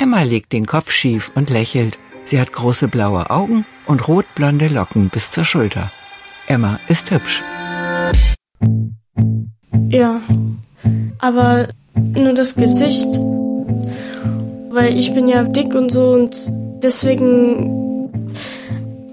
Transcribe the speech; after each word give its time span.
Emma 0.00 0.22
legt 0.22 0.52
den 0.52 0.66
Kopf 0.66 0.92
schief 0.92 1.32
und 1.34 1.50
lächelt. 1.50 1.98
Sie 2.24 2.40
hat 2.40 2.52
große 2.52 2.86
blaue 2.86 3.30
Augen 3.30 3.66
und 3.84 4.06
rotblonde 4.06 4.68
Locken 4.68 5.08
bis 5.08 5.32
zur 5.32 5.44
Schulter. 5.44 5.90
Emma 6.46 6.78
ist 6.86 7.10
hübsch. 7.10 7.42
Ja, 9.88 10.20
aber 11.18 11.68
nur 11.94 12.32
das 12.34 12.54
Gesicht, 12.54 13.08
weil 14.70 14.96
ich 14.96 15.14
bin 15.14 15.26
ja 15.26 15.42
dick 15.42 15.74
und 15.74 15.90
so 15.90 16.10
und 16.10 16.36
deswegen, 16.82 18.22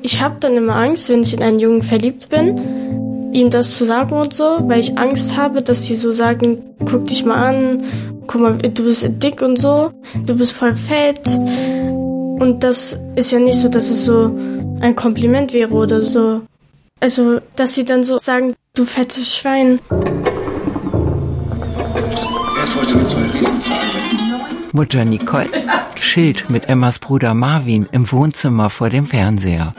ich 0.04 0.22
habe 0.22 0.36
dann 0.40 0.56
immer 0.56 0.76
Angst, 0.76 1.10
wenn 1.10 1.22
ich 1.22 1.34
in 1.34 1.42
einen 1.42 1.60
Jungen 1.60 1.82
verliebt 1.82 2.30
bin, 2.30 3.32
ihm 3.34 3.50
das 3.50 3.76
zu 3.76 3.86
sagen 3.86 4.14
und 4.14 4.34
so, 4.34 4.60
weil 4.68 4.82
ich 4.82 5.00
Angst 5.00 5.36
habe, 5.36 5.64
dass 5.64 5.84
sie 5.84 5.96
so 5.96 6.12
sagen, 6.12 6.62
guck 6.86 7.06
dich 7.06 7.26
mal 7.26 7.44
an, 7.44 7.84
guck 8.28 8.42
mal, 8.42 8.58
du 8.58 8.84
bist 8.84 9.06
dick 9.08 9.42
und 9.42 9.58
so, 9.58 9.92
du 10.26 10.36
bist 10.36 10.54
voll 10.54 10.76
fett. 10.76 11.28
Und 11.38 12.64
das 12.64 13.00
ist 13.16 13.32
ja 13.32 13.40
nicht 13.40 13.58
so, 13.58 13.70
dass 13.70 13.90
es 13.90 14.06
so 14.06 14.36
ein 14.82 14.96
Kompliment 14.96 15.54
wäre 15.54 15.72
oder 15.72 16.02
so. 16.02 16.42
Also, 17.00 17.40
dass 17.56 17.76
sie 17.76 17.86
dann 17.86 18.04
so 18.04 18.18
sagen, 18.18 18.54
du 18.74 18.86
fettes 18.86 19.36
Schwein. 19.36 19.80
Mutter 24.72 25.06
Nicole 25.06 25.50
schilt 26.02 26.50
mit 26.50 26.68
Emmas 26.68 27.00
Bruder 27.00 27.34
Marvin 27.34 27.88
im 27.92 28.12
Wohnzimmer 28.12 28.70
vor 28.70 28.90
dem 28.90 29.08
Fernseher. 29.08 29.74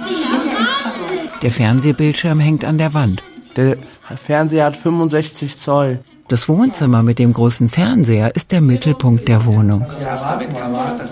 Der 1.43 1.51
Fernsehbildschirm 1.51 2.41
hängt 2.41 2.65
an 2.65 2.79
der 2.79 2.95
Wand. 2.95 3.23
Der 3.57 3.77
Fernseher 4.17 4.65
hat 4.67 4.77
65 4.77 5.57
Zoll. 5.57 6.01
Das 6.29 6.49
Wohnzimmer 6.49 7.05
mit 7.05 7.21
dem 7.21 7.33
großen 7.33 7.69
Fernseher 7.69 8.35
ist 8.35 8.51
der 8.51 8.61
Mittelpunkt 8.61 9.29
der 9.29 9.45
Wohnung. 9.45 9.87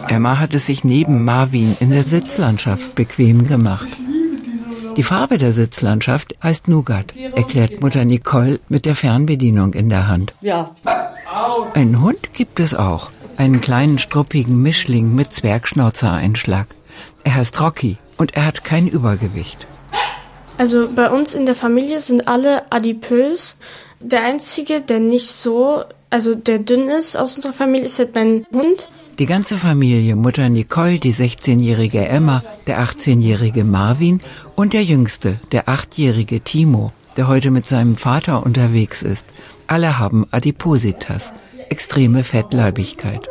Emma 0.09 0.41
hat 0.41 0.55
es 0.55 0.67
sich 0.67 0.83
neben 0.83 1.25
Marvin 1.25 1.77
in 1.79 1.91
der 1.91 2.03
Sitzlandschaft 2.03 2.97
bequem 2.97 3.47
gemacht. 3.47 3.87
Die 4.97 5.05
Farbe 5.05 5.39
der 5.39 5.53
Sitzlandschaft 5.53 6.35
heißt 6.43 6.67
Nougat, 6.67 7.15
erklärt 7.17 7.81
Mutter 7.81 8.05
Nicole 8.05 8.59
mit 8.69 8.87
der 8.87 8.97
Fernbedienung 8.97 9.75
in 9.75 9.89
der 9.89 10.09
Hand. 10.09 10.35
Ja. 10.41 10.75
Einen 11.75 12.01
Hund 12.01 12.33
gibt 12.33 12.59
es 12.59 12.75
auch. 12.75 13.11
Einen 13.37 13.61
kleinen 13.61 13.99
struppigen 13.99 14.63
Mischling 14.63 15.15
mit 15.15 15.33
Zwergschnauzer-Einschlag. 15.33 16.67
Er 17.23 17.37
heißt 17.37 17.61
Rocky 17.61 17.99
und 18.17 18.35
er 18.35 18.47
hat 18.47 18.65
kein 18.65 18.89
Übergewicht. 18.89 19.67
Also 20.59 20.89
bei 20.95 21.11
uns 21.11 21.35
in 21.35 21.47
der 21.47 21.57
Familie 21.57 21.99
sind 21.99 22.29
alle 22.29 22.63
adipös 22.71 23.57
der 24.05 24.25
einzige, 24.25 24.81
der 24.81 25.01
nicht 25.01 25.27
so, 25.27 25.85
also 26.11 26.35
der 26.35 26.59
dünn 26.59 26.89
ist 26.89 27.17
aus 27.17 27.37
unserer 27.37 27.53
Familie, 27.53 27.87
ist 27.87 27.99
halt 27.99 28.15
mein 28.15 28.47
Hund. 28.53 28.89
Die 29.19 29.27
ganze 29.27 29.57
Familie, 29.57 30.17
Mutter 30.17 30.49
Nicole, 30.49 30.99
die 30.99 31.15
16-jährige 31.15 32.05
Emma, 32.07 32.43
der 32.67 32.81
18-jährige 32.81 33.65
Marvin 33.65 34.21
und 34.57 34.73
der 34.73 34.83
jüngste, 34.83 35.39
der 35.53 35.67
8-jährige 35.67 36.41
Timo, 36.41 36.93
der 37.17 37.29
heute 37.29 37.51
mit 37.51 37.67
seinem 37.67 37.97
Vater 37.97 38.45
unterwegs 38.45 39.03
ist. 39.03 39.27
Alle 39.69 39.99
haben 39.99 40.27
Adipositas, 40.33 41.33
extreme 41.71 42.25
Fettleibigkeit. 42.25 43.29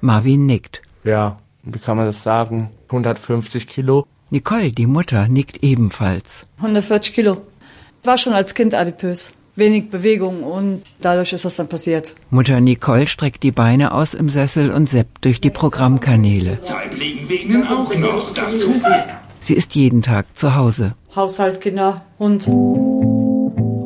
Marvin 0.00 0.46
nickt. 0.46 0.80
Ja, 1.02 1.38
wie 1.64 1.78
kann 1.78 1.96
man 1.96 2.06
das 2.06 2.22
sagen? 2.22 2.70
150 2.86 3.66
Kilo. 3.66 4.06
Nicole, 4.30 4.70
die 4.70 4.86
Mutter, 4.86 5.26
nickt 5.28 5.62
ebenfalls. 5.62 6.46
140 6.58 7.14
Kilo. 7.14 7.42
War 8.04 8.16
schon 8.16 8.32
als 8.32 8.54
Kind 8.54 8.74
adipös 8.74 9.32
wenig 9.56 9.90
Bewegung 9.90 10.42
und 10.42 10.82
dadurch 11.00 11.32
ist 11.32 11.44
das 11.44 11.56
dann 11.56 11.68
passiert. 11.68 12.14
Mutter 12.30 12.60
Nicole 12.60 13.06
streckt 13.06 13.42
die 13.42 13.52
Beine 13.52 13.92
aus 13.92 14.14
im 14.14 14.28
Sessel 14.28 14.70
und 14.70 14.88
seppt 14.88 15.24
durch 15.24 15.40
die 15.40 15.50
Programmkanäle. 15.50 16.60
Zeitlegen 16.60 17.28
wegen 17.28 17.64
auch 17.64 17.94
noch 17.94 18.34
das 18.34 18.64
Sie 19.40 19.54
ist 19.54 19.74
jeden 19.74 20.02
Tag 20.02 20.26
zu 20.36 20.56
Hause. 20.56 20.94
Haushalt, 21.14 21.60
Kinder, 21.60 22.04
Hund. 22.18 22.48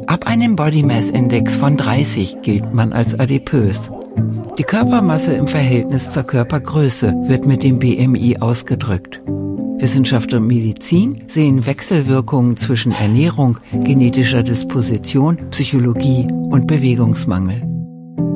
Ab 0.06 0.26
einem 0.26 0.56
Body 0.56 0.82
Mass 0.82 1.10
Index 1.10 1.56
von 1.56 1.76
30 1.76 2.42
gilt 2.42 2.74
man 2.74 2.92
als 2.92 3.18
adipös. 3.18 3.90
Die 4.58 4.64
Körpermasse 4.64 5.34
im 5.34 5.46
Verhältnis 5.46 6.10
zur 6.10 6.24
Körpergröße 6.24 7.14
wird 7.26 7.46
mit 7.46 7.62
dem 7.62 7.78
BMI 7.78 8.38
ausgedrückt. 8.40 9.20
Wissenschaft 9.80 10.34
und 10.34 10.46
Medizin 10.46 11.24
sehen 11.26 11.64
Wechselwirkungen 11.64 12.56
zwischen 12.58 12.92
Ernährung, 12.92 13.58
genetischer 13.72 14.42
Disposition, 14.42 15.38
Psychologie 15.50 16.28
und 16.30 16.66
Bewegungsmangel. 16.66 17.62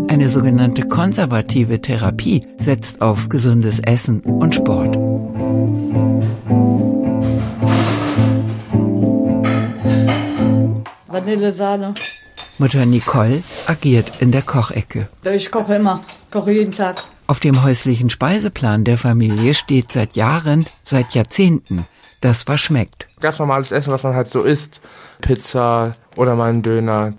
Eine 0.08 0.28
sogenannte 0.28 0.88
konservative 0.88 1.82
Therapie 1.82 2.46
setzt 2.58 3.02
auf 3.02 3.28
gesundes 3.28 3.78
Essen 3.80 4.20
und 4.20 4.54
Sport. 4.54 4.96
Vanillesahne. 11.08 11.94
Mutter 12.58 12.86
Nicole 12.86 13.42
agiert 13.66 14.10
in 14.20 14.32
der 14.32 14.42
Kochecke. 14.42 15.08
Ich 15.34 15.50
koche 15.50 15.74
immer, 15.74 16.00
koche 16.30 16.52
jeden 16.52 16.72
Tag. 16.72 17.04
Auf 17.26 17.40
dem 17.40 17.62
häuslichen 17.62 18.10
Speiseplan 18.10 18.84
der 18.84 18.98
Familie 18.98 19.54
steht 19.54 19.90
seit 19.90 20.14
Jahren, 20.14 20.66
seit 20.84 21.14
Jahrzehnten, 21.14 21.86
das 22.20 22.46
was 22.46 22.60
schmeckt. 22.60 23.06
Ganz 23.20 23.38
normales 23.38 23.72
Essen, 23.72 23.92
was 23.92 24.02
man 24.02 24.14
halt 24.14 24.28
so 24.28 24.42
isst. 24.42 24.82
Pizza 25.22 25.94
oder 26.16 26.34
mal 26.36 26.50
ein 26.50 26.62
Döner. 26.62 27.14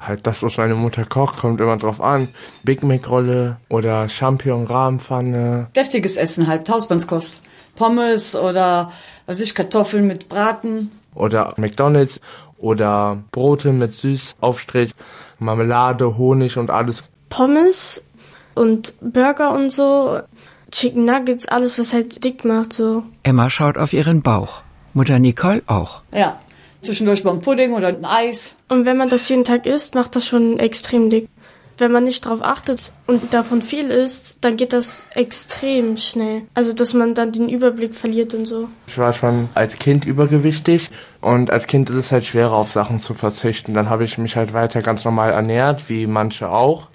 Halt 0.00 0.26
das, 0.26 0.42
was 0.42 0.56
meine 0.56 0.74
Mutter 0.74 1.04
kocht, 1.04 1.38
kommt 1.38 1.60
immer 1.60 1.76
drauf 1.76 2.00
an. 2.00 2.28
Big 2.62 2.82
Mac 2.82 3.08
Rolle 3.10 3.58
oder 3.68 4.08
Champignon 4.08 4.66
Rahmenpfanne. 4.66 5.68
Deftiges 5.76 6.16
Essen 6.16 6.46
halt, 6.46 6.68
Hausmannskost. 6.70 7.40
Pommes 7.76 8.34
oder, 8.34 8.90
was 9.26 9.40
ich, 9.40 9.54
Kartoffeln 9.54 10.06
mit 10.06 10.30
Braten. 10.30 10.90
Oder 11.14 11.52
McDonalds 11.58 12.22
oder 12.56 13.22
Brote 13.32 13.72
mit 13.72 13.92
Süßaufstrich, 13.92 14.92
Marmelade, 15.38 16.16
Honig 16.16 16.56
und 16.56 16.70
alles. 16.70 17.04
Pommes 17.28 18.02
und 18.54 18.94
Burger 19.00 19.52
und 19.52 19.70
so, 19.70 20.20
Chicken 20.70 21.04
Nuggets, 21.04 21.46
alles, 21.46 21.78
was 21.78 21.92
halt 21.92 22.24
dick 22.24 22.44
macht, 22.44 22.72
so. 22.72 23.04
Emma 23.22 23.50
schaut 23.50 23.76
auf 23.76 23.92
ihren 23.92 24.22
Bauch. 24.22 24.62
Mutter 24.94 25.18
Nicole 25.18 25.62
auch. 25.66 26.02
Ja. 26.12 26.38
Zwischendurch 26.80 27.22
beim 27.22 27.40
Pudding 27.40 27.74
oder 27.74 27.88
ein 27.88 28.04
Eis. 28.04 28.54
Und 28.68 28.84
wenn 28.86 28.96
man 28.96 29.08
das 29.08 29.28
jeden 29.28 29.44
Tag 29.44 29.66
isst, 29.66 29.94
macht 29.94 30.16
das 30.16 30.26
schon 30.26 30.58
extrem 30.58 31.10
dick. 31.10 31.28
Wenn 31.78 31.92
man 31.92 32.04
nicht 32.04 32.26
drauf 32.26 32.40
achtet 32.42 32.92
und 33.06 33.32
davon 33.32 33.62
viel 33.62 33.90
isst, 33.90 34.38
dann 34.42 34.56
geht 34.56 34.72
das 34.72 35.06
extrem 35.14 35.96
schnell. 35.96 36.42
Also, 36.54 36.74
dass 36.74 36.92
man 36.92 37.14
dann 37.14 37.32
den 37.32 37.48
Überblick 37.48 37.94
verliert 37.94 38.34
und 38.34 38.46
so. 38.46 38.68
Ich 38.86 38.98
war 38.98 39.12
schon 39.12 39.48
als 39.54 39.78
Kind 39.78 40.04
übergewichtig 40.04 40.90
und 41.20 41.50
als 41.50 41.66
Kind 41.66 41.88
ist 41.90 41.96
es 41.96 42.12
halt 42.12 42.24
schwerer, 42.24 42.52
auf 42.52 42.72
Sachen 42.72 42.98
zu 42.98 43.14
verzichten. 43.14 43.74
Dann 43.74 43.88
habe 43.88 44.04
ich 44.04 44.18
mich 44.18 44.36
halt 44.36 44.52
weiter 44.52 44.82
ganz 44.82 45.04
normal 45.04 45.30
ernährt, 45.30 45.88
wie 45.88 46.06
manche 46.06 46.50
auch. 46.50 46.88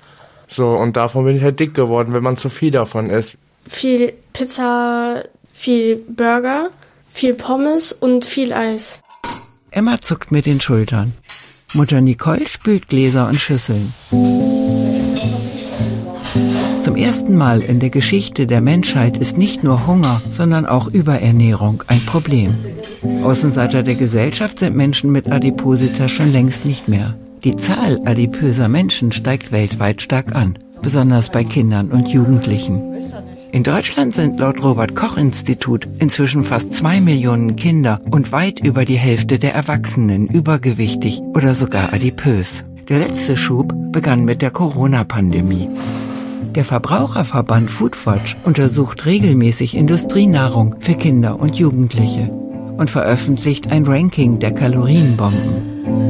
So, 0.48 0.70
und 0.70 0.98
davon 0.98 1.26
bin 1.26 1.36
ich 1.36 1.44
halt 1.44 1.60
dick 1.60 1.74
geworden, 1.74 2.14
wenn 2.14 2.24
man 2.24 2.38
zu 2.38 2.50
viel 2.50 2.72
davon 2.72 3.10
isst. 3.10 3.38
Viel 3.66 4.14
Pizza, 4.34 5.24
viel 5.52 5.98
Burger, 5.98 6.70
viel 7.10 7.34
Pommes 7.34 7.92
und 7.92 8.24
viel 8.26 8.54
Eis. 8.54 9.02
Emma 9.72 10.00
zuckt 10.00 10.32
mit 10.32 10.46
den 10.46 10.62
Schultern. 10.62 11.14
Mutter 11.74 12.00
Nicole 12.00 12.48
spült 12.48 12.88
Gläser 12.88 13.28
und 13.28 13.36
Schüsseln. 13.36 13.94
Zum 16.82 16.96
ersten 16.96 17.36
Mal 17.36 17.62
in 17.62 17.82
der 17.82 17.90
Geschichte 17.90 18.48
der 18.48 18.62
Menschheit 18.62 19.18
ist 19.18 19.38
nicht 19.38 19.64
nur 19.64 19.86
Hunger, 19.86 20.22
sondern 20.32 20.66
auch 20.66 20.88
Überernährung 20.88 21.84
ein 21.88 22.06
Problem. 22.06 22.56
Außenseiter 23.24 23.84
der 23.84 23.96
Gesellschaft 23.96 24.60
sind 24.60 24.76
Menschen 24.76 25.12
mit 25.12 25.30
Adipositas 25.30 26.12
schon 26.12 26.32
längst 26.32 26.64
nicht 26.64 26.88
mehr. 26.88 27.16
Die 27.48 27.56
Zahl 27.56 28.02
adipöser 28.04 28.68
Menschen 28.68 29.14
steigt 29.14 29.54
weltweit 29.54 30.02
stark 30.02 30.36
an, 30.36 30.60
besonders 30.82 31.32
bei 31.32 31.46
Kindern 31.46 31.92
und 31.92 32.10
Jugendlichen. 32.10 32.84
In 33.54 33.64
Deutschland 33.64 34.14
sind 34.14 34.38
laut 34.38 34.62
Robert 34.62 34.98
Koch 34.98 35.16
Institut 35.16 35.88
inzwischen 36.00 36.44
fast 36.44 36.74
zwei 36.74 37.00
Millionen 37.00 37.56
Kinder 37.56 38.02
und 38.12 38.34
weit 38.34 38.60
über 38.60 38.84
die 38.84 38.98
Hälfte 38.98 39.40
der 39.40 39.56
Erwachsenen 39.56 40.28
übergewichtig 40.28 41.22
oder 41.22 41.56
sogar 41.56 41.94
adipös. 41.94 42.66
Der 42.90 43.00
letzte 43.00 43.38
Schub 43.38 43.74
begann 43.94 44.26
mit 44.26 44.42
der 44.42 44.52
Corona-Pandemie. 44.52 45.70
Der 46.54 46.66
Verbraucherverband 46.66 47.72
Foodwatch 47.72 48.36
untersucht 48.44 49.06
regelmäßig 49.06 49.78
Industrienahrung 49.78 50.76
für 50.82 50.96
Kinder 50.96 51.40
und 51.40 51.56
Jugendliche 51.56 52.30
und 52.78 52.90
veröffentlicht 52.90 53.72
ein 53.72 53.86
Ranking 53.86 54.40
der 54.40 54.54
Kalorienbomben. 54.54 56.07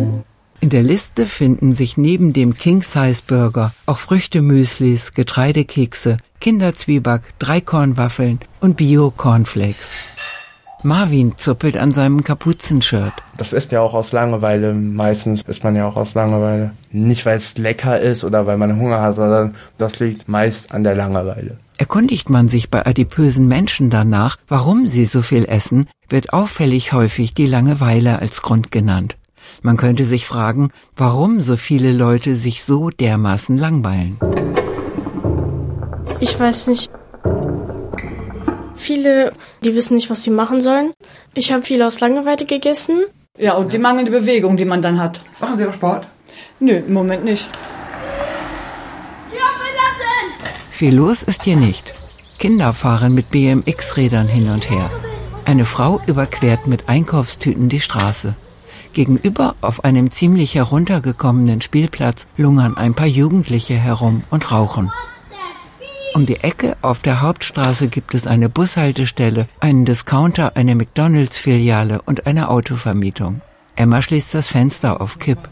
In 0.59 0.69
der 0.69 0.81
Liste 0.81 1.27
finden 1.27 1.71
sich 1.71 1.98
neben 1.98 2.33
dem 2.33 2.57
King-Size-Burger 2.57 3.74
auch 3.86 4.00
Früchtemüslis, 4.00 5.13
Getreidekekse, 5.13 6.18
Kinderzwieback, 6.39 7.21
Dreikornwaffeln 7.38 8.39
und 8.59 8.75
Bio-Cornflakes. 8.75 10.15
Marvin 10.83 11.38
zuppelt 11.38 11.77
an 11.77 11.92
seinem 11.92 12.24
Kapuzenshirt. 12.24 13.13
Das 13.36 13.54
ist 13.54 13.71
ja 13.71 13.81
auch 13.81 13.94
aus 13.94 14.12
Langeweile. 14.12 14.74
Meistens 14.74 15.42
ist 15.42 15.63
man 15.63 15.75
ja 15.75 15.88
auch 15.88 15.95
aus 15.95 16.13
Langeweile. 16.13 16.71
Nicht, 16.92 17.25
weil 17.25 17.38
es 17.38 17.57
lecker 17.57 18.00
ist 18.00 18.24
oder 18.24 18.48
weil 18.48 18.57
man 18.57 18.80
Hunger 18.80 19.01
hat, 19.01 19.15
sondern 19.15 19.56
das 19.77 20.00
liegt 20.00 20.27
meist 20.27 20.71
an 20.71 20.83
der 20.83 20.95
Langeweile. 20.95 21.57
Erkundigt 21.77 22.30
man 22.30 22.48
sich 22.48 22.71
bei 22.71 22.86
adipösen 22.86 23.48
Menschen 23.48 23.89
danach, 23.89 24.38
warum 24.48 24.88
sie 24.88 25.06
so 25.06 25.21
viel 25.21 25.45
essen, 25.45 25.88
wird 26.09 26.33
auffällig 26.33 26.94
häufig 26.94 27.33
die 27.33 27.48
Langeweile 27.48 28.19
als 28.19 28.42
Grund 28.42 28.71
genannt. 28.71 29.18
Man 29.63 29.77
könnte 29.77 30.04
sich 30.04 30.25
fragen, 30.25 30.69
warum 30.95 31.42
so 31.42 31.57
viele 31.57 31.92
Leute 31.92 32.36
sich 32.36 32.63
so 32.63 32.89
dermaßen 32.89 33.57
langweilen. 33.57 34.18
Ich 36.19 36.39
weiß 36.39 36.68
nicht. 36.68 36.92
Viele, 38.75 39.33
die 39.63 39.75
wissen 39.75 39.95
nicht, 39.95 40.09
was 40.09 40.24
sie 40.24 40.31
machen 40.31 40.62
sollen. 40.62 40.94
Ich 41.33 41.51
habe 41.51 41.63
viel 41.63 41.81
aus 41.83 42.00
Langeweile 42.00 42.45
gegessen. 42.45 43.04
Ja, 43.38 43.54
und 43.54 43.74
die 43.74 43.77
mangelnde 43.77 44.12
Bewegung, 44.12 44.57
die 44.57 44.65
man 44.65 44.81
dann 44.81 45.00
hat. 45.00 45.21
Machen 45.39 45.57
Sie 45.57 45.65
auch 45.65 45.74
Sport? 45.74 46.07
Nö, 46.59 46.74
im 46.74 46.94
Moment 46.94 47.24
nicht. 47.24 47.50
Viel 50.69 50.95
los 50.95 51.24
ist 51.24 51.44
hier 51.44 51.57
nicht. 51.57 51.94
Kinder 52.38 52.71
fahren 52.71 53.15
mit 53.15 53.31
BMX-Rädern 53.31 54.27
hin 54.27 54.50
und 54.50 54.69
her. 54.69 54.92
Eine 55.44 55.65
Frau 55.65 56.00
überquert 56.06 56.68
mit 56.68 56.88
Einkaufstüten 56.88 57.68
die 57.68 57.80
Straße. 57.80 58.36
Gegenüber 58.97 59.53
auf 59.61 59.83
einem 59.83 60.09
ziemlich 60.09 60.55
heruntergekommenen 60.55 61.61
Spielplatz 61.61 62.25
lungern 62.35 62.75
ein 62.77 62.95
paar 62.95 63.05
Jugendliche 63.05 63.75
herum 63.75 64.23
und 64.31 64.51
rauchen. 64.51 64.89
Um 66.15 66.25
die 66.25 66.38
Ecke 66.38 66.77
auf 66.81 66.97
der 67.03 67.21
Hauptstraße 67.21 67.89
gibt 67.89 68.15
es 68.15 68.25
eine 68.25 68.49
Bushaltestelle, 68.49 69.47
einen 69.59 69.85
Discounter, 69.85 70.57
eine 70.57 70.73
McDonalds-Filiale 70.73 72.01
und 72.07 72.25
eine 72.25 72.49
Autovermietung. 72.49 73.41
Emma 73.75 74.01
schließt 74.01 74.33
das 74.33 74.47
Fenster 74.47 74.99
auf 74.99 75.19
Kipp. 75.19 75.47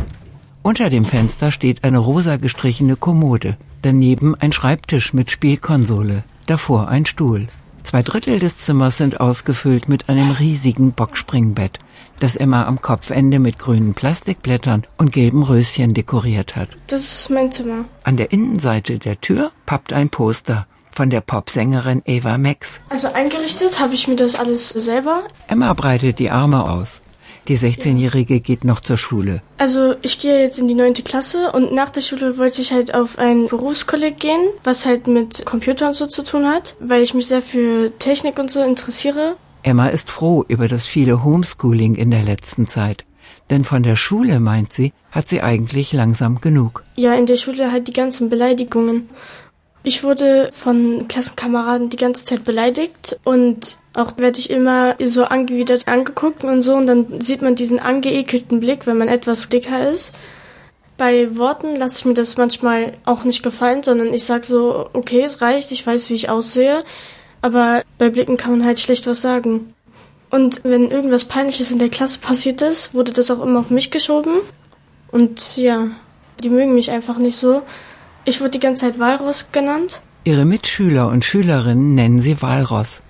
Unter 0.63 0.89
dem 0.89 1.06
Fenster 1.06 1.51
steht 1.51 1.83
eine 1.83 2.00
rosa 2.00 2.38
gestrichene 2.38 2.95
Kommode, 2.95 3.57
daneben 3.83 4.33
ein 4.33 4.53
Schreibtisch 4.53 5.13
mit 5.13 5.30
Spielkonsole, 5.30 6.24
davor 6.47 6.88
ein 6.88 7.06
Stuhl. 7.06 7.45
Zwei 7.85 8.01
Drittel 8.01 8.39
des 8.39 8.57
Zimmers 8.57 8.97
sind 8.97 9.19
ausgefüllt 9.19 9.87
mit 9.87 10.09
einem 10.09 10.31
riesigen 10.31 10.93
Bockspringbett, 10.93 11.77
das 12.19 12.35
Emma 12.35 12.65
am 12.65 12.81
Kopfende 12.81 13.37
mit 13.37 13.59
grünen 13.59 13.93
Plastikblättern 13.93 14.85
und 14.97 15.11
gelben 15.11 15.43
Röschen 15.43 15.93
dekoriert 15.93 16.55
hat. 16.55 16.69
Das 16.87 17.01
ist 17.01 17.29
mein 17.29 17.51
Zimmer. 17.51 17.85
An 18.03 18.17
der 18.17 18.31
Innenseite 18.31 18.97
der 18.97 19.21
Tür 19.21 19.51
pappt 19.67 19.93
ein 19.93 20.09
Poster 20.09 20.65
von 20.91 21.11
der 21.11 21.21
Popsängerin 21.21 22.01
Eva 22.05 22.39
Max. 22.39 22.81
Also 22.89 23.13
eingerichtet 23.13 23.79
habe 23.79 23.93
ich 23.93 24.07
mir 24.07 24.15
das 24.15 24.33
alles 24.35 24.69
selber. 24.69 25.21
Emma 25.47 25.71
breitet 25.73 26.17
die 26.17 26.31
Arme 26.31 26.67
aus. 26.67 27.01
Die 27.47 27.57
16-Jährige 27.57 28.39
geht 28.39 28.63
noch 28.63 28.80
zur 28.80 28.97
Schule. 28.97 29.42
Also 29.59 29.95
ich 30.01 30.18
gehe 30.18 30.39
jetzt 30.39 30.57
in 30.57 30.68
die 30.68 30.74
neunte 30.74 31.03
Klasse 31.03 31.51
und 31.51 31.74
nach 31.74 31.92
der 31.92 32.01
Schule 32.01 32.38
wollte 32.39 32.62
ich 32.62 32.74
halt 32.74 32.95
auf 32.95 33.19
ein 33.19 33.47
Berufskolleg 33.47 34.18
gehen, 34.18 34.50
was 34.63 34.86
halt 34.86 35.06
mit 35.06 35.45
Computer 35.45 35.88
und 35.88 35.94
so 35.94 36.07
zu 36.07 36.24
tun 36.24 36.47
hat, 36.47 36.75
weil 36.80 37.03
ich 37.03 37.13
mich 37.13 37.27
sehr 37.27 37.44
für 37.44 37.92
Technik 38.00 38.39
und 38.39 38.50
so 38.50 38.63
interessiere. 38.63 39.36
Emma 39.62 39.88
ist 39.88 40.09
froh 40.09 40.44
über 40.47 40.68
das 40.68 40.86
viele 40.86 41.24
Homeschooling 41.24 41.95
in 41.95 42.12
der 42.12 42.24
letzten 42.24 42.68
Zeit. 42.68 43.06
Denn 43.50 43.63
von 43.63 43.83
der 43.83 43.95
Schule, 43.95 44.39
meint 44.39 44.74
sie, 44.74 44.92
hat 45.12 45.30
sie 45.30 45.42
eigentlich 45.42 45.94
langsam 45.94 46.42
genug. 46.42 46.83
Ja, 46.95 47.13
in 47.13 47.27
der 47.27 47.36
Schule 47.36 47.71
halt 47.71 47.88
die 47.88 47.94
ganzen 47.94 48.30
Beleidigungen. 48.30 49.09
Ich 49.83 50.03
wurde 50.03 50.50
von 50.51 51.07
Klassenkameraden 51.07 51.92
die 51.92 51.97
ganze 51.97 52.25
Zeit 52.25 52.44
beleidigt 52.44 53.19
und 53.24 53.77
auch 53.95 54.18
werde 54.18 54.39
ich 54.39 54.50
immer 54.50 54.95
so 55.03 55.24
angewidert 55.24 55.88
angeguckt 55.88 56.44
und 56.44 56.62
so 56.62 56.75
und 56.75 56.86
dann 56.86 57.21
sieht 57.21 57.42
man 57.42 57.56
diesen 57.56 57.80
angeekelten 57.80 58.59
Blick, 58.59 58.86
wenn 58.86 58.97
man 58.97 59.07
etwas 59.07 59.50
dicker 59.50 59.89
ist. 59.89 60.13
Bei 60.97 61.36
Worten 61.38 61.75
lasse 61.75 62.00
ich 62.00 62.06
mir 62.06 62.13
das 62.13 62.38
manchmal 62.38 62.94
auch 63.06 63.24
nicht 63.24 63.42
gefallen, 63.42 63.83
sondern 63.83 64.13
ich 64.13 64.25
sag 64.25 64.45
so, 64.45 64.89
okay, 64.94 65.21
es 65.21 65.42
reicht, 65.42 65.71
ich 65.71 65.86
weiß, 65.86 66.09
wie 66.09 66.13
ich 66.13 66.30
aussehe, 66.30 66.83
aber 67.42 67.83
bei 67.97 68.09
Blicken 68.09 68.38
kann 68.38 68.51
man 68.51 68.65
halt 68.65 68.80
schlecht 68.80 69.07
was 69.07 69.21
sagen. 69.21 69.74
Und 70.30 70.62
wenn 70.63 70.92
irgendwas 70.92 71.25
Peinliches 71.25 71.71
in 71.71 71.80
der 71.80 71.89
Klasse 71.89 72.19
passiert 72.19 72.62
ist, 72.62 72.94
wurde 72.94 73.13
das 73.13 73.31
auch 73.31 73.42
immer 73.42 73.59
auf 73.59 73.69
mich 73.69 73.92
geschoben. 73.92 74.39
Und 75.12 75.56
ja, 75.56 75.88
die 76.44 76.50
mögen 76.50 76.75
mich 76.75 76.92
einfach 76.92 77.18
nicht 77.18 77.38
so. 77.38 77.62
Ich 78.25 78.42
wurde 78.42 78.51
die 78.51 78.59
ganze 78.59 78.86
Zeit 78.86 79.00
Walross 79.00 79.50
genannt. 79.51 80.01
Ihre 80.24 80.45
Mitschüler 80.45 81.07
und 81.07 81.24
Schülerinnen 81.24 81.94
nennen 81.94 82.19
sie 82.19 82.42
Walross 82.42 83.01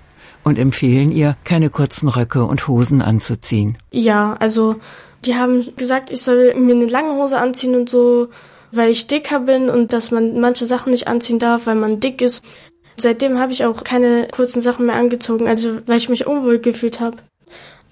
und 0.46 0.60
empfehlen 0.60 1.10
ihr, 1.10 1.36
keine 1.42 1.70
kurzen 1.70 2.08
Röcke 2.08 2.44
und 2.44 2.68
Hosen 2.68 3.02
anzuziehen. 3.02 3.76
Ja, 3.90 4.36
also 4.38 4.76
die 5.24 5.34
haben 5.34 5.66
gesagt, 5.76 6.12
ich 6.12 6.22
soll 6.22 6.54
mir 6.54 6.76
eine 6.76 6.86
lange 6.86 7.14
Hose 7.14 7.36
anziehen 7.36 7.74
und 7.74 7.88
so, 7.88 8.28
weil 8.70 8.90
ich 8.90 9.08
dicker 9.08 9.40
bin 9.40 9.68
und 9.68 9.92
dass 9.92 10.12
man 10.12 10.38
manche 10.38 10.64
Sachen 10.64 10.92
nicht 10.92 11.08
anziehen 11.08 11.40
darf, 11.40 11.66
weil 11.66 11.74
man 11.74 11.98
dick 11.98 12.22
ist. 12.22 12.44
Seitdem 12.96 13.40
habe 13.40 13.52
ich 13.52 13.64
auch 13.64 13.82
keine 13.82 14.28
kurzen 14.30 14.60
Sachen 14.60 14.86
mehr 14.86 14.94
angezogen, 14.94 15.48
also 15.48 15.80
weil 15.86 15.98
ich 15.98 16.08
mich 16.08 16.28
unwohl 16.28 16.60
gefühlt 16.60 17.00
habe. 17.00 17.16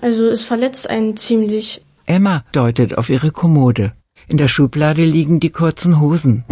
Also 0.00 0.26
es 0.26 0.44
verletzt 0.44 0.88
einen 0.88 1.16
ziemlich. 1.16 1.84
Emma 2.06 2.44
deutet 2.52 2.96
auf 2.96 3.10
ihre 3.10 3.32
Kommode. 3.32 3.94
In 4.28 4.36
der 4.36 4.48
Schublade 4.48 5.04
liegen 5.04 5.40
die 5.40 5.50
kurzen 5.50 6.00
Hosen. 6.00 6.44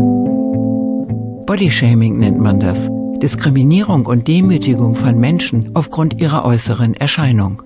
Bodyshaming 1.46 2.18
nennt 2.18 2.40
man 2.40 2.58
das. 2.58 2.90
Diskriminierung 3.22 4.06
und 4.06 4.26
Demütigung 4.26 4.96
von 4.96 5.18
Menschen 5.18 5.70
aufgrund 5.74 6.20
ihrer 6.20 6.44
äußeren 6.44 6.94
Erscheinung. 6.94 7.62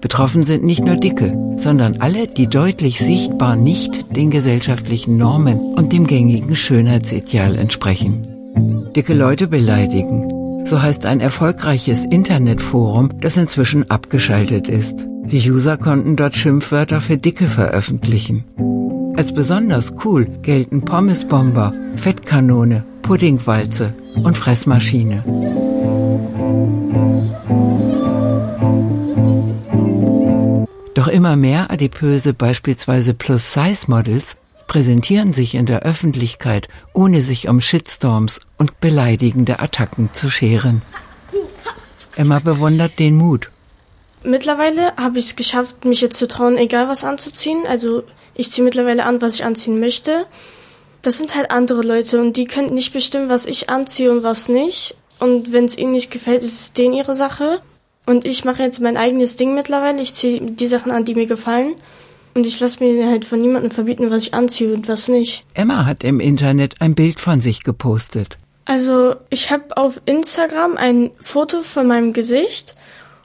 Betroffen 0.00 0.42
sind 0.42 0.64
nicht 0.64 0.84
nur 0.84 0.96
Dicke, 0.96 1.36
sondern 1.56 1.96
alle, 1.98 2.28
die 2.28 2.46
deutlich 2.46 3.00
sichtbar 3.00 3.56
nicht 3.56 4.16
den 4.16 4.30
gesellschaftlichen 4.30 5.16
Normen 5.18 5.58
und 5.58 5.92
dem 5.92 6.06
gängigen 6.06 6.54
Schönheitsideal 6.54 7.58
entsprechen. 7.58 8.26
Dicke 8.94 9.12
Leute 9.12 9.48
beleidigen. 9.48 10.64
So 10.64 10.80
heißt 10.80 11.04
ein 11.06 11.20
erfolgreiches 11.20 12.04
Internetforum, 12.04 13.10
das 13.20 13.36
inzwischen 13.36 13.90
abgeschaltet 13.90 14.68
ist. 14.68 15.06
Die 15.24 15.50
User 15.50 15.76
konnten 15.76 16.16
dort 16.16 16.36
Schimpfwörter 16.36 17.00
für 17.00 17.16
Dicke 17.16 17.46
veröffentlichen. 17.46 18.44
Als 19.16 19.32
besonders 19.32 19.92
cool 20.04 20.26
gelten 20.42 20.82
Pommesbomber, 20.82 21.74
Fettkanone, 21.96 22.84
Puddingwalze 23.02 23.94
und 24.14 24.36
Fressmaschine. 24.36 25.24
Doch 30.94 31.08
immer 31.08 31.36
mehr 31.36 31.70
adipöse, 31.70 32.34
beispielsweise 32.34 33.14
Plus-Size-Models, 33.14 34.36
präsentieren 34.66 35.32
sich 35.32 35.54
in 35.54 35.66
der 35.66 35.82
Öffentlichkeit, 35.82 36.68
ohne 36.92 37.22
sich 37.22 37.48
um 37.48 37.60
Shitstorms 37.60 38.40
und 38.58 38.80
beleidigende 38.80 39.58
Attacken 39.58 40.12
zu 40.12 40.30
scheren. 40.30 40.82
Emma 42.16 42.38
bewundert 42.38 42.98
den 42.98 43.16
Mut. 43.16 43.50
Mittlerweile 44.22 44.94
habe 44.96 45.18
ich 45.18 45.26
es 45.26 45.36
geschafft, 45.36 45.84
mich 45.84 46.00
jetzt 46.00 46.18
zu 46.18 46.28
trauen, 46.28 46.58
egal 46.58 46.88
was 46.88 47.04
anzuziehen. 47.04 47.62
Also 47.66 48.02
ich 48.34 48.50
ziehe 48.52 48.64
mittlerweile 48.64 49.04
an, 49.04 49.22
was 49.22 49.34
ich 49.34 49.44
anziehen 49.44 49.80
möchte. 49.80 50.26
Das 51.02 51.18
sind 51.18 51.34
halt 51.34 51.50
andere 51.50 51.82
Leute 51.82 52.20
und 52.20 52.36
die 52.36 52.44
können 52.44 52.74
nicht 52.74 52.92
bestimmen, 52.92 53.28
was 53.28 53.46
ich 53.46 53.70
anziehe 53.70 54.10
und 54.10 54.22
was 54.22 54.48
nicht. 54.48 54.96
Und 55.18 55.52
wenn 55.52 55.64
es 55.64 55.78
ihnen 55.78 55.92
nicht 55.92 56.10
gefällt, 56.10 56.42
ist 56.42 56.60
es 56.60 56.72
denen 56.72 56.94
ihre 56.94 57.14
Sache. 57.14 57.60
Und 58.06 58.26
ich 58.26 58.44
mache 58.44 58.62
jetzt 58.62 58.80
mein 58.80 58.96
eigenes 58.96 59.36
Ding 59.36 59.54
mittlerweile. 59.54 60.02
Ich 60.02 60.14
ziehe 60.14 60.40
die 60.40 60.66
Sachen 60.66 60.92
an, 60.92 61.04
die 61.04 61.14
mir 61.14 61.26
gefallen. 61.26 61.74
Und 62.34 62.46
ich 62.46 62.60
lasse 62.60 62.82
mir 62.82 63.08
halt 63.08 63.24
von 63.24 63.40
niemandem 63.40 63.70
verbieten, 63.70 64.10
was 64.10 64.24
ich 64.24 64.34
anziehe 64.34 64.72
und 64.72 64.88
was 64.88 65.08
nicht. 65.08 65.44
Emma 65.54 65.84
hat 65.84 66.04
im 66.04 66.20
Internet 66.20 66.80
ein 66.80 66.94
Bild 66.94 67.18
von 67.18 67.40
sich 67.40 67.62
gepostet. 67.64 68.38
Also 68.66 69.16
ich 69.30 69.50
habe 69.50 69.76
auf 69.76 70.00
Instagram 70.06 70.76
ein 70.76 71.10
Foto 71.20 71.62
von 71.62 71.86
meinem 71.86 72.12
Gesicht. 72.12 72.74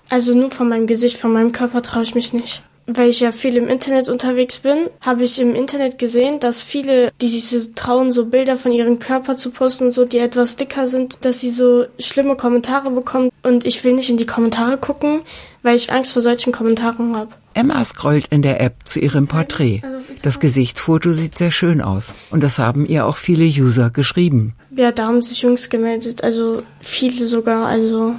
Also 0.09 0.33
nur 0.33 0.49
von 0.49 0.69
meinem 0.69 0.87
Gesicht, 0.87 1.17
von 1.17 1.33
meinem 1.33 1.51
Körper 1.51 1.81
traue 1.81 2.03
ich 2.03 2.15
mich 2.15 2.33
nicht 2.33 2.63
weil 2.87 3.09
ich 3.09 3.19
ja 3.19 3.31
viel 3.31 3.57
im 3.57 3.67
Internet 3.67 4.09
unterwegs 4.09 4.59
bin, 4.59 4.87
habe 5.03 5.23
ich 5.23 5.39
im 5.39 5.55
Internet 5.55 5.97
gesehen, 5.97 6.39
dass 6.39 6.61
viele, 6.61 7.11
die 7.21 7.29
sich 7.29 7.47
so 7.47 7.59
trauen, 7.73 8.11
so 8.11 8.25
Bilder 8.27 8.57
von 8.57 8.71
ihrem 8.71 8.99
Körper 8.99 9.37
zu 9.37 9.51
posten 9.51 9.85
und 9.85 9.91
so, 9.91 10.05
die 10.05 10.19
etwas 10.19 10.55
dicker 10.55 10.87
sind, 10.87 11.25
dass 11.25 11.39
sie 11.39 11.49
so 11.49 11.85
schlimme 11.99 12.35
Kommentare 12.35 12.91
bekommen. 12.91 13.29
Und 13.43 13.65
ich 13.65 13.83
will 13.83 13.93
nicht 13.93 14.09
in 14.09 14.17
die 14.17 14.25
Kommentare 14.25 14.77
gucken, 14.77 15.21
weil 15.63 15.75
ich 15.75 15.91
Angst 15.91 16.13
vor 16.13 16.21
solchen 16.21 16.53
Kommentaren 16.53 17.15
habe. 17.15 17.31
Emma 17.55 17.83
scrollt 17.85 18.27
in 18.29 18.41
der 18.41 18.61
App 18.61 18.75
zu 18.85 18.99
ihrem 18.99 19.27
Porträt. 19.27 19.81
Also, 19.83 19.97
das 20.21 20.39
Gesichtsfoto 20.39 21.13
sieht 21.13 21.37
sehr 21.37 21.51
schön 21.51 21.81
aus. 21.81 22.13
Und 22.29 22.43
das 22.43 22.59
haben 22.59 22.85
ihr 22.85 23.05
auch 23.05 23.17
viele 23.17 23.45
User 23.45 23.89
geschrieben. 23.89 24.55
Ja, 24.75 24.91
da 24.91 25.07
haben 25.07 25.21
sich 25.21 25.41
Jungs 25.41 25.69
gemeldet. 25.69 26.23
Also 26.23 26.63
viele 26.81 27.25
sogar. 27.25 27.67
Also 27.67 28.15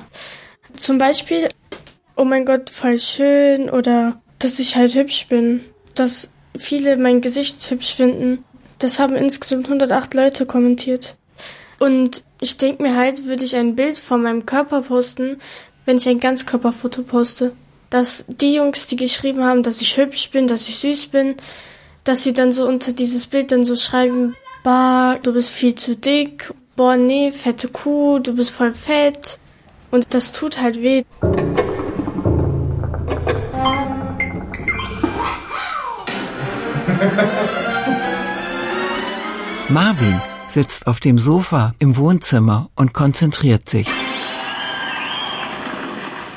zum 0.75 0.99
Beispiel, 0.99 1.49
oh 2.17 2.25
mein 2.25 2.47
Gott, 2.47 2.71
voll 2.71 2.99
schön 2.99 3.69
oder 3.69 4.21
dass 4.39 4.59
ich 4.59 4.77
halt 4.77 4.95
hübsch 4.95 5.27
bin. 5.29 5.65
Dass 5.95 6.31
viele 6.57 6.97
mein 6.97 7.21
Gesicht 7.21 7.71
hübsch 7.71 7.95
finden. 7.95 8.45
Das 8.79 8.99
haben 8.99 9.17
insgesamt 9.17 9.67
108 9.67 10.15
Leute 10.15 10.47
kommentiert. 10.47 11.17
Und 11.79 12.25
ich 12.41 12.57
denke 12.57 12.83
mir 12.83 12.97
halt, 12.97 13.27
würde 13.27 13.45
ich 13.45 13.57
ein 13.57 13.77
Bild 13.77 13.99
von 13.99 14.23
meinem 14.23 14.47
Körper 14.47 14.83
posten, 14.83 15.39
wenn 15.85 15.99
ich 15.99 16.09
ein 16.09 16.21
Ganzkörperfoto 16.21 17.03
poste. 17.03 17.53
Dass 17.91 18.25
die 18.29 18.55
Jungs, 18.55 18.87
die 18.87 18.97
geschrieben 18.97 19.45
haben, 19.45 19.63
dass 19.63 19.81
ich 19.81 19.97
hübsch 19.97 20.31
bin, 20.31 20.47
dass 20.47 20.69
ich 20.69 20.79
süß 20.79 21.07
bin, 21.07 21.37
dass 22.05 22.23
sie 22.23 22.33
dann 22.33 22.53
so 22.53 22.67
unter 22.67 22.93
dieses 22.93 23.27
Bild 23.27 23.53
dann 23.53 23.65
so 23.65 23.77
schreiben, 23.77 24.37
bah, 24.63 25.19
du 25.23 25.33
bist 25.33 25.51
viel 25.51 25.75
zu 25.75 25.97
dick 25.97 26.53
boah, 26.77 26.97
nee, 26.97 27.33
fette 27.33 27.69
Kuh, 27.69 28.19
du 28.19 28.35
bist 28.35 28.51
voll 28.51 28.73
fett. 28.73 29.39
Und 29.91 30.13
das 30.15 30.33
tut 30.33 30.61
halt 30.61 30.83
weh. 30.83 31.05
Marvin 39.69 40.21
sitzt 40.49 40.87
auf 40.87 41.01
dem 41.01 41.19
Sofa 41.19 41.75
im 41.79 41.97
Wohnzimmer 41.97 42.71
und 42.75 42.93
konzentriert 42.93 43.69
sich. 43.69 43.89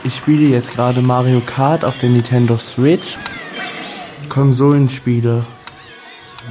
Ich 0.04 0.16
spiele 0.16 0.48
jetzt 0.48 0.74
gerade 0.74 1.02
Mario 1.02 1.42
Kart 1.46 1.86
auf 1.86 1.98
der 1.98 2.10
Nintendo 2.10 2.58
Switch. 2.58 3.18
Konsolenspiele. 4.30 5.46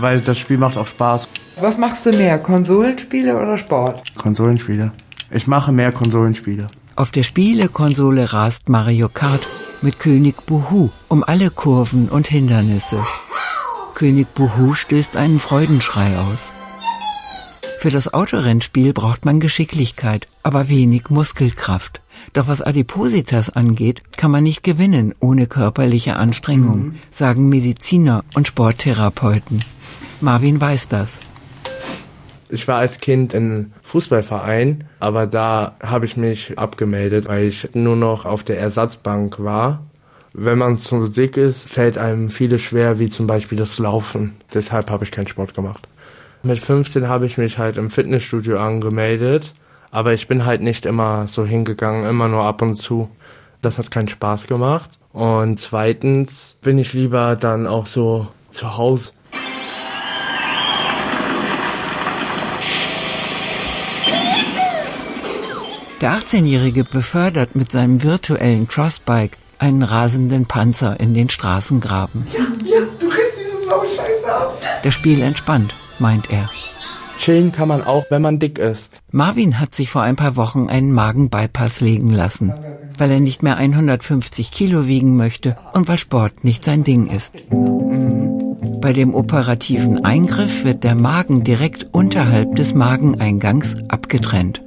Weil 0.01 0.21
das 0.21 0.39
Spiel 0.39 0.59
macht 0.59 0.77
auch 0.77 0.87
Spaß. 0.87 1.29
Was 1.61 1.77
machst 1.77 2.07
du 2.07 2.11
mehr, 2.11 2.39
Konsolenspiele 2.39 3.37
oder 3.37 3.59
Sport? 3.59 4.15
Konsolenspiele. 4.17 4.93
Ich 5.31 5.47
mache 5.47 5.73
mehr 5.73 5.93
Konsolenspiele. 5.93 6.69
Auf 6.95 7.11
der 7.11 7.23
Spielekonsole 7.23 8.33
rast 8.33 8.69
Mario 8.69 9.09
Kart 9.09 9.47
mit 9.83 9.99
König 9.99 10.47
Buhu 10.47 10.91
um 11.09 11.25
alle 11.25 11.51
Kurven 11.51 12.09
und 12.09 12.29
Hindernisse. 12.29 13.05
König 13.99 14.33
Buhu 14.33 14.75
stößt 14.75 15.17
einen 15.17 15.41
Freudenschrei 15.41 16.17
aus. 16.19 16.53
Für 17.81 17.91
das 17.91 18.15
Autorennspiel 18.15 18.93
braucht 18.93 19.25
man 19.25 19.41
Geschicklichkeit, 19.41 20.29
aber 20.45 20.69
wenig 20.69 21.11
Muskelkraft. 21.11 22.01
Doch 22.33 22.47
was 22.47 22.63
Adipositas 22.63 23.51
angeht, 23.51 24.03
kann 24.17 24.31
man 24.31 24.45
nicht 24.45 24.63
gewinnen 24.63 25.17
ohne 25.19 25.49
körperliche 25.49 26.15
Anstrengung, 26.15 26.79
mhm. 26.81 26.99
sagen 27.11 27.49
Mediziner 27.49 28.23
und 28.37 28.47
Sporttherapeuten. 28.47 29.59
Marvin 30.21 30.61
weiß 30.61 30.87
das. 30.87 31.19
Ich 32.51 32.69
war 32.69 32.79
als 32.79 33.01
Kind 33.01 33.35
in 33.35 33.73
Fußballverein, 33.83 34.85
aber 35.01 35.27
da 35.27 35.75
habe 35.83 36.07
ich 36.07 36.17
mich 36.17 36.57
abgemeldet, 36.57 37.27
weil 37.27 37.49
ich 37.49 37.71
nur 37.75 37.97
noch 37.97 38.27
auf 38.27 38.45
der 38.45 38.61
Ersatzbank 38.61 39.41
war. 39.41 39.88
Wenn 40.41 40.59
man 40.59 40.79
zu 40.79 41.09
dick 41.09 41.37
ist, 41.37 41.69
fällt 41.69 41.99
einem 41.99 42.31
vieles 42.31 42.63
schwer, 42.63 43.01
wie 43.01 43.11
zum 43.11 43.27
Beispiel 43.27 43.59
das 43.59 43.81
Laufen. 43.81 44.37
Deshalb 44.55 44.89
habe 44.89 45.03
ich 45.03 45.11
keinen 45.11 45.27
Sport 45.27 45.53
gemacht. 45.53 45.89
Mit 46.45 46.61
15 46.61 47.09
habe 47.09 47.27
ich 47.27 47.39
mich 47.39 47.59
halt 47.59 47.77
im 47.77 47.91
Fitnessstudio 47.91 48.57
angemeldet, 48.57 49.53
aber 49.91 50.13
ich 50.13 50.29
bin 50.29 50.47
halt 50.47 50.63
nicht 50.63 50.87
immer 50.87 51.27
so 51.27 51.45
hingegangen, 51.45 52.09
immer 52.09 52.29
nur 52.29 52.45
ab 52.45 52.63
und 52.63 52.77
zu. 52.77 53.11
Das 53.63 53.79
hat 53.79 53.91
keinen 53.91 54.07
Spaß 54.07 54.47
gemacht. 54.47 54.91
Und 55.13 55.59
zweitens 55.59 56.57
bin 56.63 56.79
ich 56.79 56.93
lieber 56.93 57.35
dann 57.35 57.67
auch 57.67 57.87
so 57.87 58.29
zu 58.53 58.77
Hause 58.77 59.11
Der 66.01 66.13
18-Jährige 66.13 66.85
befördert 66.85 67.57
mit 67.57 67.73
seinem 67.73 68.05
virtuellen 68.05 68.69
Crossbike 68.69 69.37
einen 69.59 69.83
rasenden 69.83 70.47
Panzer 70.47 70.99
in 71.01 71.15
den 71.15 71.31
Straßengraben. 71.31 72.27
Ja, 72.33 72.41
ja, 72.65 72.81
du 72.99 73.07
kriegst 73.09 73.39
diese 73.39 73.67
blaue 73.67 73.87
Scheiße 73.87 74.33
ab. 74.33 74.61
Das 74.83 74.95
Spiel 74.95 75.23
entspannt, 75.23 75.75
meint 75.99 76.31
er. 76.31 76.49
Chillen 77.19 77.51
kann 77.51 77.69
man 77.69 77.83
auch, 77.83 78.07
wenn 78.11 78.23
man 78.23 78.39
dick 78.39 78.59
ist. 78.59 79.01
Marvin 79.11 79.59
hat 79.59 79.75
sich 79.75 79.91
vor 79.91 80.03
ein 80.03 80.17
paar 80.17 80.37
Wochen 80.37 80.69
einen 80.69 80.93
Magenbypass 80.93 81.81
legen 81.81 82.11
lassen, 82.11 82.55
weil 82.97 83.11
er 83.11 83.21
nicht 83.21 83.43
mehr 83.43 83.57
150 83.57 84.51
Kilo 84.53 84.87
wiegen 84.87 85.17
möchte 85.17 85.57
und 85.73 85.89
weil 85.89 85.99
Sport 85.99 86.45
nicht 86.45 86.65
sein 86.65 86.85
Ding 86.85 87.09
ist. 87.09 87.45
Bei 88.81 88.93
dem 88.93 89.15
operativen 89.15 90.05
Eingriff 90.05 90.65
wird 90.65 90.85
der 90.85 90.95
Magen 90.95 91.43
direkt 91.43 91.89
unterhalb 91.93 92.55
des 92.55 92.75
Mageneingangs 92.75 93.75
abgetrennt. 93.89 94.63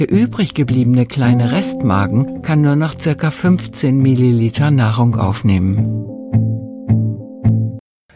Der 0.00 0.10
übrig 0.10 0.54
gebliebene 0.54 1.04
kleine 1.04 1.52
Restmagen 1.52 2.40
kann 2.40 2.62
nur 2.62 2.74
noch 2.74 2.98
circa 2.98 3.30
15 3.30 3.98
Milliliter 3.98 4.70
Nahrung 4.70 5.14
aufnehmen. 5.16 6.06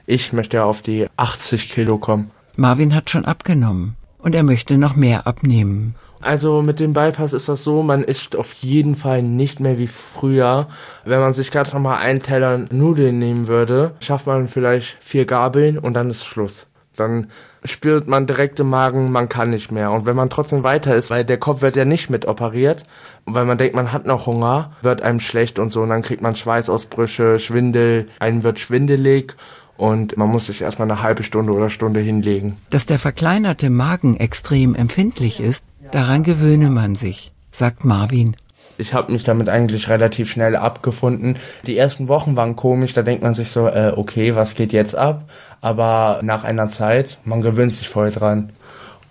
Ich 0.06 0.32
möchte 0.32 0.64
auf 0.64 0.80
die 0.80 1.08
80 1.18 1.68
Kilo 1.68 1.98
kommen. 1.98 2.30
Marvin 2.56 2.94
hat 2.94 3.10
schon 3.10 3.26
abgenommen 3.26 3.96
und 4.16 4.34
er 4.34 4.44
möchte 4.44 4.78
noch 4.78 4.96
mehr 4.96 5.26
abnehmen. 5.26 5.94
Also 6.22 6.62
mit 6.62 6.80
dem 6.80 6.94
Bypass 6.94 7.34
ist 7.34 7.50
das 7.50 7.62
so, 7.62 7.82
man 7.82 8.02
isst 8.02 8.34
auf 8.34 8.54
jeden 8.54 8.96
Fall 8.96 9.22
nicht 9.22 9.60
mehr 9.60 9.76
wie 9.76 9.88
früher. 9.88 10.68
Wenn 11.04 11.20
man 11.20 11.34
sich 11.34 11.50
ganz 11.50 11.74
normal 11.74 11.98
einen 11.98 12.22
Teller 12.22 12.64
Nudeln 12.72 13.18
nehmen 13.18 13.46
würde, 13.46 13.92
schafft 14.00 14.26
man 14.26 14.48
vielleicht 14.48 14.96
vier 15.00 15.26
Gabeln 15.26 15.76
und 15.78 15.92
dann 15.92 16.08
ist 16.08 16.24
Schluss. 16.24 16.66
Dann 16.96 17.26
spürt 17.64 18.06
man 18.06 18.26
direkt 18.26 18.60
im 18.60 18.68
Magen, 18.68 19.10
man 19.10 19.28
kann 19.28 19.50
nicht 19.50 19.72
mehr. 19.72 19.90
Und 19.90 20.06
wenn 20.06 20.16
man 20.16 20.30
trotzdem 20.30 20.62
weiter 20.62 20.94
ist, 20.94 21.10
weil 21.10 21.24
der 21.24 21.38
Kopf 21.38 21.62
wird 21.62 21.76
ja 21.76 21.84
nicht 21.84 22.10
mit 22.10 22.26
operiert, 22.26 22.84
weil 23.24 23.44
man 23.44 23.58
denkt, 23.58 23.74
man 23.74 23.92
hat 23.92 24.06
noch 24.06 24.26
Hunger, 24.26 24.72
wird 24.82 25.02
einem 25.02 25.20
schlecht 25.20 25.58
und 25.58 25.72
so, 25.72 25.82
und 25.82 25.88
dann 25.88 26.02
kriegt 26.02 26.22
man 26.22 26.36
Schweißausbrüche, 26.36 27.38
Schwindel, 27.38 28.08
einem 28.18 28.42
wird 28.42 28.58
schwindelig 28.58 29.36
und 29.76 30.16
man 30.16 30.28
muss 30.28 30.46
sich 30.46 30.62
erstmal 30.62 30.90
eine 30.90 31.02
halbe 31.02 31.22
Stunde 31.22 31.52
oder 31.52 31.70
Stunde 31.70 32.00
hinlegen. 32.00 32.56
Dass 32.70 32.86
der 32.86 32.98
verkleinerte 32.98 33.70
Magen 33.70 34.16
extrem 34.16 34.74
empfindlich 34.74 35.40
ist, 35.40 35.64
daran 35.90 36.22
gewöhne 36.22 36.70
man 36.70 36.94
sich, 36.94 37.32
sagt 37.50 37.84
Marvin. 37.84 38.36
Ich 38.76 38.92
habe 38.92 39.12
mich 39.12 39.24
damit 39.24 39.48
eigentlich 39.48 39.88
relativ 39.88 40.30
schnell 40.30 40.56
abgefunden. 40.56 41.36
Die 41.66 41.76
ersten 41.76 42.08
Wochen 42.08 42.36
waren 42.36 42.56
komisch, 42.56 42.92
da 42.92 43.02
denkt 43.02 43.22
man 43.22 43.34
sich 43.34 43.50
so, 43.50 43.68
äh, 43.68 43.92
okay, 43.94 44.34
was 44.34 44.54
geht 44.54 44.72
jetzt 44.72 44.96
ab? 44.96 45.24
Aber 45.60 46.20
nach 46.22 46.44
einer 46.44 46.68
Zeit, 46.68 47.18
man 47.24 47.40
gewöhnt 47.40 47.72
sich 47.72 47.88
voll 47.88 48.10
dran. 48.10 48.52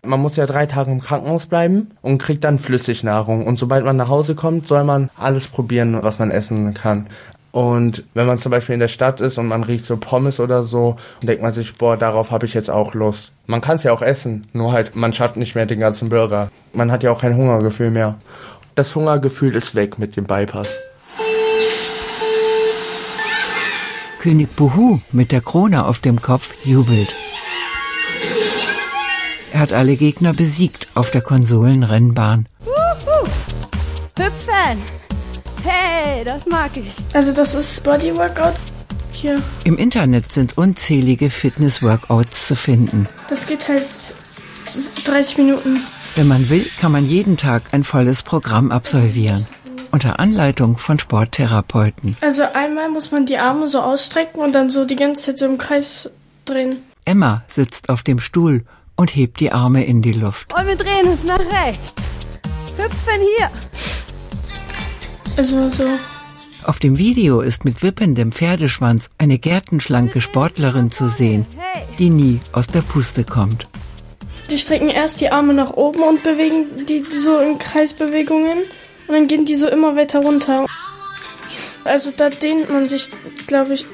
Man 0.05 0.19
muss 0.19 0.35
ja 0.35 0.45
drei 0.45 0.65
Tage 0.65 0.91
im 0.91 0.99
Krankenhaus 0.99 1.45
bleiben 1.45 1.91
und 2.01 2.17
kriegt 2.17 2.43
dann 2.43 2.59
Flüssignahrung. 2.59 3.47
Und 3.47 3.57
sobald 3.57 3.85
man 3.85 3.95
nach 3.95 4.09
Hause 4.09 4.35
kommt, 4.35 4.67
soll 4.67 4.83
man 4.83 5.09
alles 5.15 5.47
probieren, 5.47 5.97
was 6.01 6.19
man 6.19 6.29
essen 6.29 6.73
kann. 6.73 7.07
Und 7.53 8.03
wenn 8.15 8.25
man 8.25 8.39
zum 8.39 8.49
Beispiel 8.49 8.73
in 8.73 8.79
der 8.79 8.87
Stadt 8.87 9.21
ist 9.21 9.37
und 9.37 9.45
man 9.45 9.63
riecht 9.63 9.85
so 9.85 9.95
Pommes 9.97 10.39
oder 10.39 10.63
so, 10.63 10.95
denkt 11.21 11.43
man 11.43 11.53
sich, 11.53 11.75
boah, 11.75 11.95
darauf 11.95 12.31
habe 12.31 12.47
ich 12.47 12.55
jetzt 12.55 12.71
auch 12.71 12.95
Lust. 12.95 13.31
Man 13.45 13.61
kann 13.61 13.75
es 13.75 13.83
ja 13.83 13.93
auch 13.93 14.01
essen, 14.01 14.47
nur 14.53 14.71
halt, 14.71 14.95
man 14.95 15.13
schafft 15.13 15.37
nicht 15.37 15.53
mehr 15.53 15.67
den 15.67 15.79
ganzen 15.79 16.09
Burger. 16.09 16.49
Man 16.73 16.91
hat 16.91 17.03
ja 17.03 17.11
auch 17.11 17.21
kein 17.21 17.37
Hungergefühl 17.37 17.91
mehr. 17.91 18.15
Das 18.75 18.95
Hungergefühl 18.95 19.55
ist 19.55 19.75
weg 19.75 19.99
mit 19.99 20.15
dem 20.15 20.25
Bypass. 20.25 20.69
König 24.19 24.55
Buhu 24.55 24.99
mit 25.11 25.31
der 25.31 25.41
Krone 25.41 25.85
auf 25.85 25.99
dem 25.99 26.21
Kopf 26.21 26.55
jubelt. 26.63 27.13
Er 29.51 29.59
hat 29.59 29.73
alle 29.73 29.95
Gegner 29.95 30.33
besiegt 30.33 30.87
auf 30.95 31.11
der 31.11 31.21
Konsolenrennbahn. 31.21 32.47
Wuhu. 32.61 33.27
Hüpfen! 34.17 34.81
Hey, 35.63 36.23
das 36.23 36.45
mag 36.47 36.71
ich. 36.75 36.91
Also 37.13 37.31
das 37.33 37.53
ist 37.53 37.83
Bodyworkout. 37.83 38.55
Hier. 39.11 39.39
Im 39.65 39.77
Internet 39.77 40.31
sind 40.31 40.57
unzählige 40.57 41.29
Fitness-Workouts 41.29 42.47
zu 42.47 42.55
finden. 42.55 43.07
Das 43.29 43.45
geht 43.45 43.67
halt 43.67 43.83
30 45.05 45.37
Minuten. 45.37 45.79
Wenn 46.15 46.27
man 46.27 46.47
will, 46.49 46.65
kann 46.79 46.91
man 46.91 47.07
jeden 47.07 47.37
Tag 47.37 47.63
ein 47.71 47.83
volles 47.83 48.21
Programm 48.21 48.71
absolvieren. 48.71 49.47
Unter 49.89 50.19
Anleitung 50.19 50.77
von 50.77 50.99
Sporttherapeuten. 50.99 52.17
Also 52.21 52.43
einmal 52.53 52.89
muss 52.89 53.11
man 53.11 53.25
die 53.25 53.39
Arme 53.39 53.67
so 53.67 53.79
ausstrecken 53.79 54.39
und 54.39 54.53
dann 54.53 54.69
so 54.69 54.85
die 54.85 54.95
ganze 54.95 55.25
Zeit 55.25 55.39
so 55.39 55.45
im 55.45 55.57
Kreis 55.57 56.11
drehen. 56.45 56.77
Emma 57.05 57.43
sitzt 57.47 57.89
auf 57.89 58.03
dem 58.03 58.19
Stuhl 58.19 58.63
und 58.95 59.15
hebt 59.15 59.39
die 59.39 59.51
Arme 59.51 59.85
in 59.85 60.03
die 60.03 60.13
Luft. 60.13 60.53
Und 60.57 60.67
wir 60.67 60.75
drehen 60.75 61.07
uns 61.07 61.23
nach 61.23 61.39
rechts. 61.39 61.93
Hüpfen 62.77 63.21
hier. 63.37 63.49
Also 65.35 65.69
so. 65.71 65.87
Auf 66.63 66.77
dem 66.79 66.97
Video 66.97 67.41
ist 67.41 67.65
mit 67.65 67.81
wippendem 67.81 68.31
Pferdeschwanz 68.31 69.09
eine 69.17 69.39
gärtenschlanke 69.39 70.21
Sportlerin 70.21 70.91
zu 70.91 71.09
sehen, 71.09 71.45
die 71.97 72.09
nie 72.09 72.39
aus 72.51 72.67
der 72.67 72.81
Puste 72.81 73.23
kommt. 73.23 73.67
Die 74.53 74.59
strecken 74.59 74.89
erst 74.89 75.19
die 75.19 75.31
Arme 75.31 75.55
nach 75.55 75.71
oben 75.71 76.03
und 76.03 76.21
bewegen 76.21 76.85
die 76.85 77.03
so 77.09 77.39
in 77.39 77.57
Kreisbewegungen 77.57 78.59
und 79.07 79.15
dann 79.15 79.27
gehen 79.27 79.45
die 79.45 79.55
so 79.55 79.67
immer 79.67 79.95
weiter 79.95 80.19
runter. 80.19 80.67
Also 81.85 82.11
da 82.15 82.29
dehnt 82.29 82.69
man 82.69 82.87
sich, 82.87 83.09
glaube 83.47 83.73
ich, 83.73 83.87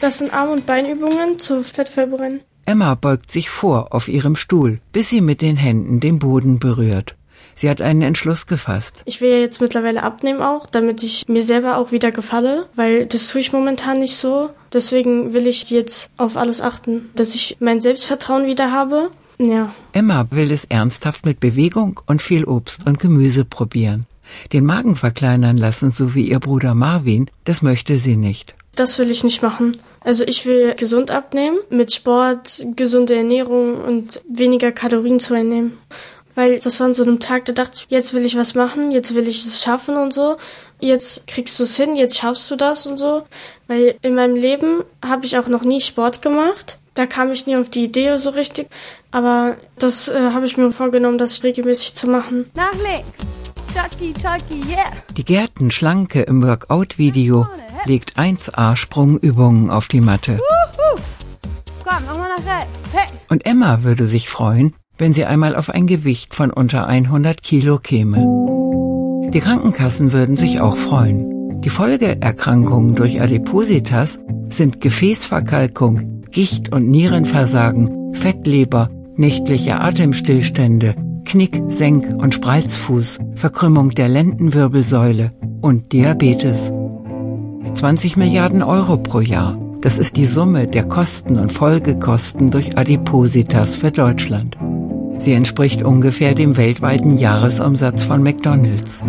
das 0.00 0.18
sind 0.18 0.32
Arm- 0.32 0.50
und 0.50 0.66
Beinübungen 0.66 1.40
zur 1.40 1.64
Fettverbrennen. 1.64 2.42
Emma 2.64 2.94
beugt 2.94 3.32
sich 3.32 3.50
vor 3.50 3.92
auf 3.92 4.06
ihrem 4.06 4.36
Stuhl, 4.36 4.78
bis 4.92 5.08
sie 5.08 5.20
mit 5.20 5.40
den 5.40 5.56
Händen 5.56 5.98
den 5.98 6.20
Boden 6.20 6.60
berührt. 6.60 7.16
Sie 7.56 7.68
hat 7.68 7.80
einen 7.80 8.02
Entschluss 8.02 8.46
gefasst. 8.46 9.02
Ich 9.06 9.20
will 9.20 9.30
ja 9.30 9.38
jetzt 9.38 9.60
mittlerweile 9.60 10.04
abnehmen 10.04 10.42
auch, 10.42 10.66
damit 10.66 11.02
ich 11.02 11.26
mir 11.26 11.42
selber 11.42 11.76
auch 11.76 11.90
wieder 11.90 12.12
gefalle, 12.12 12.68
weil 12.76 13.06
das 13.06 13.26
tue 13.26 13.40
ich 13.40 13.52
momentan 13.52 13.98
nicht 13.98 14.16
so. 14.16 14.50
Deswegen 14.72 15.32
will 15.32 15.48
ich 15.48 15.70
jetzt 15.70 16.12
auf 16.16 16.36
alles 16.36 16.60
achten, 16.60 17.10
dass 17.16 17.34
ich 17.34 17.56
mein 17.58 17.80
Selbstvertrauen 17.80 18.46
wieder 18.46 18.70
habe 18.70 19.10
ja. 19.50 19.74
Emma 19.92 20.26
will 20.30 20.50
es 20.50 20.64
ernsthaft 20.64 21.24
mit 21.24 21.40
Bewegung 21.40 22.00
und 22.06 22.22
viel 22.22 22.44
Obst 22.44 22.86
und 22.86 22.98
Gemüse 22.98 23.44
probieren. 23.44 24.06
Den 24.52 24.64
Magen 24.64 24.96
verkleinern 24.96 25.56
lassen, 25.56 25.90
so 25.90 26.14
wie 26.14 26.28
ihr 26.28 26.40
Bruder 26.40 26.74
Marvin, 26.74 27.30
das 27.44 27.62
möchte 27.62 27.98
sie 27.98 28.16
nicht. 28.16 28.54
Das 28.74 28.98
will 28.98 29.10
ich 29.10 29.22
nicht 29.22 29.42
machen. 29.42 29.76
Also 30.00 30.24
ich 30.24 30.44
will 30.46 30.74
gesund 30.74 31.10
abnehmen, 31.10 31.58
mit 31.70 31.92
Sport, 31.92 32.66
gesunde 32.74 33.14
Ernährung 33.14 33.76
und 33.76 34.20
weniger 34.28 34.72
Kalorien 34.72 35.20
zu 35.20 35.34
einnehmen. 35.34 35.78
Weil 36.34 36.58
das 36.58 36.80
war 36.80 36.88
an 36.88 36.94
so 36.94 37.04
einem 37.04 37.20
Tag, 37.20 37.44
da 37.44 37.52
dachte 37.52 37.78
ich, 37.78 37.86
jetzt 37.90 38.12
will 38.12 38.24
ich 38.24 38.36
was 38.36 38.54
machen, 38.54 38.90
jetzt 38.90 39.14
will 39.14 39.28
ich 39.28 39.46
es 39.46 39.62
schaffen 39.62 39.96
und 39.96 40.12
so. 40.12 40.36
Jetzt 40.80 41.28
kriegst 41.28 41.58
du 41.58 41.62
es 41.62 41.76
hin, 41.76 41.94
jetzt 41.94 42.18
schaffst 42.18 42.50
du 42.50 42.56
das 42.56 42.86
und 42.86 42.96
so. 42.96 43.22
Weil 43.68 43.94
in 44.02 44.16
meinem 44.16 44.34
Leben 44.34 44.82
habe 45.04 45.26
ich 45.26 45.38
auch 45.38 45.46
noch 45.46 45.62
nie 45.62 45.80
Sport 45.80 46.22
gemacht. 46.22 46.78
Da 46.94 47.06
kam 47.06 47.32
ich 47.32 47.46
nie 47.46 47.56
auf 47.56 47.68
die 47.68 47.84
Idee 47.84 48.16
so 48.16 48.30
richtig. 48.30 48.68
Aber 49.10 49.56
das 49.78 50.08
äh, 50.08 50.30
habe 50.32 50.46
ich 50.46 50.56
mir 50.56 50.70
vorgenommen, 50.70 51.18
das 51.18 51.42
regelmäßig 51.42 51.94
zu 51.94 52.06
machen. 52.08 52.46
Nach 52.54 52.72
links. 52.72 53.12
Chucky, 53.72 54.12
Chucky, 54.12 54.60
yeah. 54.70 54.84
Die 55.16 55.24
Gärtenschlanke 55.24 56.22
im 56.22 56.46
Workout-Video 56.46 57.48
legt 57.86 58.16
1A 58.16 58.76
Sprungübungen 58.76 59.70
auf 59.70 59.88
die 59.88 60.00
Matte. 60.00 60.38
Wuhu. 60.38 61.00
Komm, 61.84 62.06
nochmal 62.06 62.28
nach 62.38 62.58
rechts. 62.58 62.76
Hey. 62.92 63.08
Und 63.28 63.44
Emma 63.44 63.82
würde 63.82 64.06
sich 64.06 64.28
freuen, 64.28 64.74
wenn 64.96 65.12
sie 65.12 65.24
einmal 65.24 65.56
auf 65.56 65.70
ein 65.70 65.88
Gewicht 65.88 66.34
von 66.34 66.52
unter 66.52 66.86
100 66.86 67.42
Kilo 67.42 67.78
käme. 67.78 68.18
Die 69.30 69.40
Krankenkassen 69.40 70.12
würden 70.12 70.36
sich 70.36 70.60
auch 70.60 70.76
freuen. 70.76 71.60
Die 71.62 71.70
Folgeerkrankungen 71.70 72.94
durch 72.94 73.20
Adipositas 73.20 74.20
sind 74.50 74.80
Gefäßverkalkung, 74.80 76.13
Gicht- 76.34 76.74
und 76.74 76.90
Nierenversagen, 76.90 78.12
Fettleber, 78.12 78.90
nächtliche 79.14 79.80
Atemstillstände, 79.80 80.96
Knick-, 81.24 81.62
Senk- 81.68 82.12
und 82.20 82.34
Spreizfuß, 82.34 83.20
Verkrümmung 83.36 83.90
der 83.90 84.08
Lendenwirbelsäule 84.08 85.30
und 85.60 85.92
Diabetes. 85.92 86.72
20 87.74 88.16
Milliarden 88.16 88.64
Euro 88.64 88.96
pro 88.96 89.20
Jahr. 89.20 89.56
Das 89.80 89.98
ist 89.98 90.16
die 90.16 90.26
Summe 90.26 90.66
der 90.66 90.82
Kosten 90.82 91.38
und 91.38 91.52
Folgekosten 91.52 92.50
durch 92.50 92.76
Adipositas 92.76 93.76
für 93.76 93.92
Deutschland. 93.92 94.58
Sie 95.18 95.34
entspricht 95.34 95.84
ungefähr 95.84 96.34
dem 96.34 96.56
weltweiten 96.56 97.16
Jahresumsatz 97.16 98.02
von 98.02 98.24
McDonald's. 98.24 99.02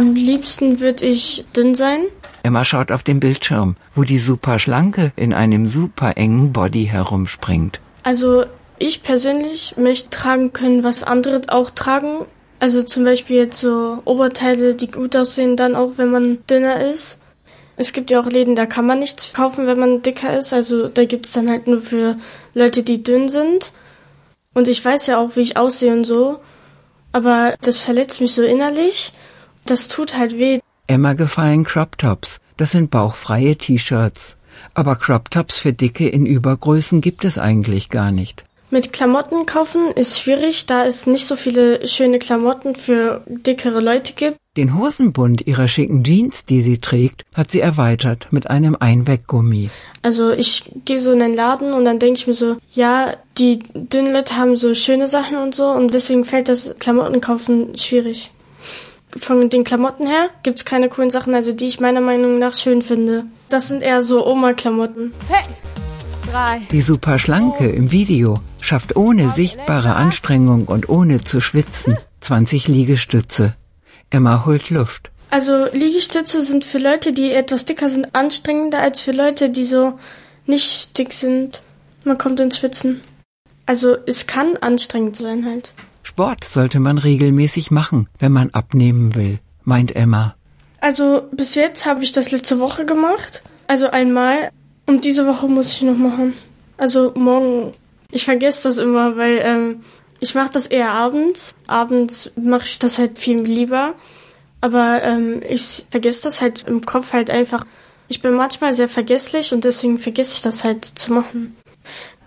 Am 0.00 0.14
liebsten 0.14 0.80
würde 0.80 1.04
ich 1.04 1.44
dünn 1.54 1.74
sein. 1.74 2.06
Emma 2.42 2.64
schaut 2.64 2.90
auf 2.90 3.02
den 3.02 3.20
Bildschirm, 3.20 3.76
wo 3.94 4.02
die 4.02 4.18
Superschlanke 4.18 5.12
in 5.14 5.34
einem 5.34 5.68
super 5.68 6.16
engen 6.16 6.54
Body 6.54 6.86
herumspringt. 6.86 7.80
Also 8.02 8.46
ich 8.78 9.02
persönlich 9.02 9.74
möchte 9.76 10.08
tragen 10.08 10.54
können, 10.54 10.84
was 10.84 11.02
andere 11.02 11.42
auch 11.48 11.68
tragen. 11.68 12.24
Also 12.60 12.82
zum 12.82 13.04
Beispiel 13.04 13.36
jetzt 13.36 13.60
so 13.60 14.00
Oberteile, 14.06 14.74
die 14.74 14.90
gut 14.90 15.14
aussehen, 15.14 15.58
dann 15.58 15.76
auch, 15.76 15.92
wenn 15.96 16.10
man 16.10 16.38
dünner 16.48 16.82
ist. 16.82 17.20
Es 17.76 17.92
gibt 17.92 18.10
ja 18.10 18.20
auch 18.20 18.26
Läden, 18.26 18.54
da 18.54 18.64
kann 18.64 18.86
man 18.86 19.00
nichts 19.00 19.34
kaufen, 19.34 19.66
wenn 19.66 19.78
man 19.78 20.00
dicker 20.00 20.34
ist. 20.34 20.54
Also 20.54 20.88
da 20.88 21.04
gibt 21.04 21.26
es 21.26 21.32
dann 21.32 21.50
halt 21.50 21.66
nur 21.66 21.82
für 21.82 22.16
Leute, 22.54 22.82
die 22.82 23.02
dünn 23.02 23.28
sind. 23.28 23.74
Und 24.54 24.66
ich 24.66 24.82
weiß 24.82 25.08
ja 25.08 25.18
auch, 25.18 25.36
wie 25.36 25.40
ich 25.40 25.58
aussehe 25.58 25.92
und 25.92 26.04
so. 26.04 26.40
Aber 27.12 27.54
das 27.60 27.82
verletzt 27.82 28.22
mich 28.22 28.32
so 28.32 28.42
innerlich. 28.42 29.12
Das 29.66 29.88
tut 29.88 30.16
halt 30.16 30.38
weh. 30.38 30.60
Emma 30.86 31.12
gefallen 31.12 31.64
Crop 31.64 31.98
Tops. 31.98 32.40
Das 32.56 32.72
sind 32.72 32.90
bauchfreie 32.90 33.56
T-Shirts. 33.56 34.36
Aber 34.74 34.96
Crop 34.96 35.30
Tops 35.30 35.58
für 35.58 35.72
Dicke 35.72 36.08
in 36.08 36.26
Übergrößen 36.26 37.00
gibt 37.00 37.24
es 37.24 37.38
eigentlich 37.38 37.88
gar 37.88 38.12
nicht. 38.12 38.44
Mit 38.72 38.92
Klamotten 38.92 39.46
kaufen 39.46 39.90
ist 39.90 40.20
schwierig, 40.20 40.66
da 40.66 40.86
es 40.86 41.06
nicht 41.06 41.26
so 41.26 41.34
viele 41.34 41.86
schöne 41.88 42.20
Klamotten 42.20 42.76
für 42.76 43.22
dickere 43.26 43.80
Leute 43.80 44.12
gibt. 44.12 44.36
Den 44.56 44.78
Hosenbund 44.78 45.46
ihrer 45.46 45.66
schicken 45.66 46.04
Jeans, 46.04 46.44
die 46.44 46.62
sie 46.62 46.78
trägt, 46.78 47.24
hat 47.34 47.50
sie 47.50 47.60
erweitert 47.60 48.28
mit 48.30 48.48
einem 48.48 48.76
Einweggummi. 48.78 49.70
Also 50.02 50.30
ich 50.30 50.70
gehe 50.84 51.00
so 51.00 51.10
in 51.10 51.18
den 51.18 51.34
Laden 51.34 51.72
und 51.72 51.84
dann 51.84 51.98
denke 51.98 52.18
ich 52.20 52.26
mir 52.28 52.34
so, 52.34 52.58
ja, 52.70 53.14
die 53.38 53.58
dünnen 53.74 54.12
Leute 54.12 54.36
haben 54.36 54.54
so 54.54 54.72
schöne 54.74 55.08
Sachen 55.08 55.36
und 55.36 55.54
so 55.54 55.66
und 55.68 55.92
deswegen 55.92 56.24
fällt 56.24 56.48
das 56.48 56.76
Klamotten 56.78 57.20
kaufen 57.20 57.76
schwierig. 57.76 58.30
Von 59.16 59.48
den 59.48 59.64
Klamotten 59.64 60.06
her 60.06 60.30
gibt's 60.42 60.64
keine 60.64 60.88
coolen 60.88 61.10
Sachen, 61.10 61.34
also 61.34 61.52
die 61.52 61.66
ich 61.66 61.80
meiner 61.80 62.00
Meinung 62.00 62.38
nach 62.38 62.54
schön 62.54 62.82
finde. 62.82 63.24
Das 63.48 63.68
sind 63.68 63.82
eher 63.82 64.02
so 64.02 64.26
Oma-Klamotten. 64.26 65.12
Hey. 65.28 65.44
Drei. 66.30 66.60
Die 66.70 66.80
Superschlanke 66.80 67.68
im 67.68 67.90
Video 67.90 68.40
schafft 68.60 68.94
ohne 68.94 69.30
sichtbare 69.30 69.96
Anstrengung 69.96 70.66
und 70.66 70.88
ohne 70.88 71.24
zu 71.24 71.40
schwitzen 71.40 71.98
20 72.20 72.68
Liegestütze. 72.68 73.56
Emma 74.10 74.44
holt 74.46 74.70
Luft. 74.70 75.10
Also 75.30 75.66
Liegestütze 75.72 76.42
sind 76.42 76.64
für 76.64 76.78
Leute, 76.78 77.12
die 77.12 77.32
etwas 77.32 77.64
dicker 77.64 77.88
sind, 77.88 78.14
anstrengender 78.14 78.80
als 78.80 79.00
für 79.00 79.12
Leute, 79.12 79.50
die 79.50 79.64
so 79.64 79.98
nicht 80.46 80.98
dick 80.98 81.12
sind. 81.12 81.62
Man 82.04 82.18
kommt 82.18 82.40
ins 82.40 82.58
Schwitzen. 82.58 83.00
Also 83.66 83.96
es 84.06 84.26
kann 84.26 84.56
anstrengend 84.56 85.16
sein 85.16 85.46
halt. 85.46 85.72
Sport 86.10 86.42
sollte 86.42 86.80
man 86.80 86.98
regelmäßig 86.98 87.70
machen, 87.70 88.08
wenn 88.18 88.32
man 88.32 88.50
abnehmen 88.50 89.14
will, 89.14 89.38
meint 89.62 89.94
Emma. 89.94 90.34
Also 90.80 91.28
bis 91.30 91.54
jetzt 91.54 91.86
habe 91.86 92.02
ich 92.02 92.10
das 92.10 92.32
letzte 92.32 92.58
Woche 92.58 92.84
gemacht. 92.84 93.44
Also 93.68 93.88
einmal. 93.90 94.50
Und 94.86 95.04
diese 95.04 95.24
Woche 95.28 95.46
muss 95.46 95.72
ich 95.72 95.82
noch 95.82 95.96
machen. 95.96 96.34
Also 96.76 97.12
morgen. 97.14 97.74
Ich 98.10 98.24
vergesse 98.24 98.64
das 98.64 98.78
immer, 98.78 99.16
weil 99.16 99.38
ähm, 99.44 99.84
ich 100.18 100.34
mache 100.34 100.50
das 100.50 100.66
eher 100.66 100.90
abends. 100.90 101.54
Abends 101.68 102.32
mache 102.34 102.64
ich 102.64 102.80
das 102.80 102.98
halt 102.98 103.16
viel 103.16 103.42
lieber. 103.42 103.94
Aber 104.60 105.04
ähm, 105.04 105.42
ich 105.48 105.86
vergesse 105.92 106.24
das 106.24 106.40
halt 106.40 106.64
im 106.66 106.84
Kopf 106.84 107.12
halt 107.12 107.30
einfach. 107.30 107.64
Ich 108.08 108.20
bin 108.20 108.34
manchmal 108.34 108.72
sehr 108.72 108.88
vergesslich 108.88 109.52
und 109.52 109.62
deswegen 109.62 110.00
vergesse 110.00 110.34
ich 110.34 110.42
das 110.42 110.64
halt 110.64 110.84
zu 110.84 111.12
machen. 111.12 111.56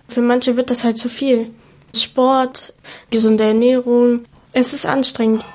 Für 0.08 0.22
manche 0.22 0.56
wird 0.56 0.70
das 0.70 0.86
halt 0.86 0.98
zu 0.98 1.10
viel. 1.10 1.50
Sport, 1.96 2.74
gesunde 3.12 3.44
Ernährung. 3.44 4.26
Es 4.52 4.74
ist 4.74 4.86
anstrengend. 4.86 5.46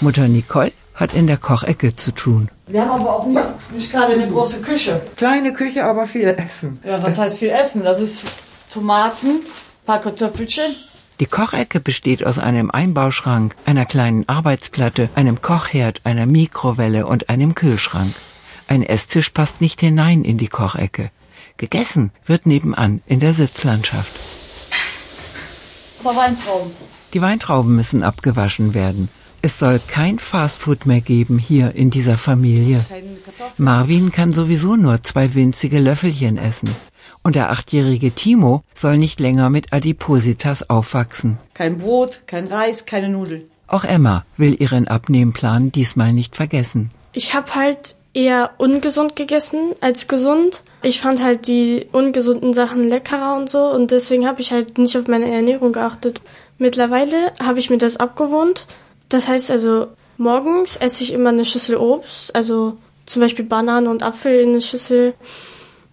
Mutter 0.00 0.28
Nicole 0.28 0.72
hat 0.94 1.12
in 1.12 1.26
der 1.26 1.38
Kochecke 1.38 1.96
zu 1.96 2.12
tun. 2.12 2.50
Wir 2.68 2.82
haben 2.82 3.00
aber 3.00 3.16
auch 3.16 3.26
nicht, 3.26 3.72
nicht 3.72 3.92
gerade 3.92 4.12
eine 4.12 4.28
große 4.28 4.62
Küche. 4.62 5.00
Kleine 5.16 5.52
Küche, 5.52 5.84
aber 5.84 6.06
viel 6.06 6.28
Essen. 6.28 6.80
Ja, 6.84 7.02
was 7.02 7.18
heißt 7.18 7.38
viel 7.38 7.50
Essen? 7.50 7.82
Das 7.82 8.00
ist 8.00 8.22
Tomaten, 8.72 9.40
paar 9.86 10.00
Kartoffelchen. 10.00 10.74
Die 11.20 11.26
Kochecke 11.26 11.80
besteht 11.80 12.24
aus 12.24 12.38
einem 12.38 12.70
Einbauschrank, 12.70 13.56
einer 13.64 13.86
kleinen 13.86 14.28
Arbeitsplatte, 14.28 15.08
einem 15.16 15.42
Kochherd, 15.42 16.00
einer 16.04 16.26
Mikrowelle 16.26 17.06
und 17.06 17.28
einem 17.28 17.56
Kühlschrank. 17.56 18.14
Ein 18.68 18.82
Esstisch 18.82 19.30
passt 19.30 19.60
nicht 19.60 19.80
hinein 19.80 20.24
in 20.24 20.38
die 20.38 20.48
Kochecke. 20.48 21.10
Gegessen 21.56 22.12
wird 22.26 22.46
nebenan 22.46 23.02
in 23.06 23.18
der 23.18 23.34
Sitzlandschaft. 23.34 24.12
Aber 26.00 26.14
Weintrauben. 26.14 26.70
Die 27.14 27.22
Weintrauben 27.22 27.74
müssen 27.74 28.02
abgewaschen 28.02 28.74
werden. 28.74 29.08
Es 29.40 29.58
soll 29.58 29.80
kein 29.86 30.18
Fastfood 30.18 30.84
mehr 30.84 31.00
geben 31.00 31.38
hier 31.38 31.74
in 31.74 31.90
dieser 31.90 32.18
Familie. 32.18 32.84
Marvin 33.56 34.12
kann 34.12 34.32
sowieso 34.32 34.76
nur 34.76 35.02
zwei 35.02 35.34
winzige 35.34 35.78
Löffelchen 35.78 36.36
essen. 36.36 36.70
Und 37.22 37.36
der 37.36 37.50
achtjährige 37.50 38.12
Timo 38.12 38.62
soll 38.74 38.98
nicht 38.98 39.18
länger 39.18 39.48
mit 39.48 39.72
Adipositas 39.72 40.68
aufwachsen. 40.68 41.38
Kein 41.54 41.78
Brot, 41.78 42.20
kein 42.26 42.48
Reis, 42.48 42.84
keine 42.84 43.08
Nudeln. 43.08 43.44
Auch 43.66 43.84
Emma 43.84 44.24
will 44.36 44.56
ihren 44.60 44.88
Abnehmplan 44.88 45.72
diesmal 45.72 46.12
nicht 46.12 46.36
vergessen. 46.36 46.90
Ich 47.12 47.34
habe 47.34 47.54
halt 47.54 47.96
eher 48.14 48.52
ungesund 48.58 49.16
gegessen 49.16 49.74
als 49.80 50.08
gesund. 50.08 50.62
Ich 50.82 51.00
fand 51.00 51.22
halt 51.22 51.46
die 51.46 51.86
ungesunden 51.92 52.52
Sachen 52.52 52.84
leckerer 52.84 53.36
und 53.36 53.50
so 53.50 53.70
und 53.70 53.90
deswegen 53.90 54.26
habe 54.26 54.40
ich 54.40 54.52
halt 54.52 54.78
nicht 54.78 54.96
auf 54.96 55.08
meine 55.08 55.30
Ernährung 55.30 55.72
geachtet. 55.72 56.20
Mittlerweile 56.58 57.32
habe 57.40 57.58
ich 57.58 57.70
mir 57.70 57.78
das 57.78 57.98
abgewohnt. 57.98 58.66
Das 59.08 59.28
heißt 59.28 59.50
also, 59.50 59.88
morgens 60.16 60.76
esse 60.76 61.02
ich 61.02 61.12
immer 61.12 61.30
eine 61.30 61.44
Schüssel 61.44 61.76
Obst, 61.76 62.34
also 62.34 62.76
zum 63.06 63.22
Beispiel 63.22 63.44
Bananen 63.44 63.88
und 63.88 64.02
Apfel 64.02 64.40
in 64.40 64.50
eine 64.50 64.60
Schüssel. 64.60 65.14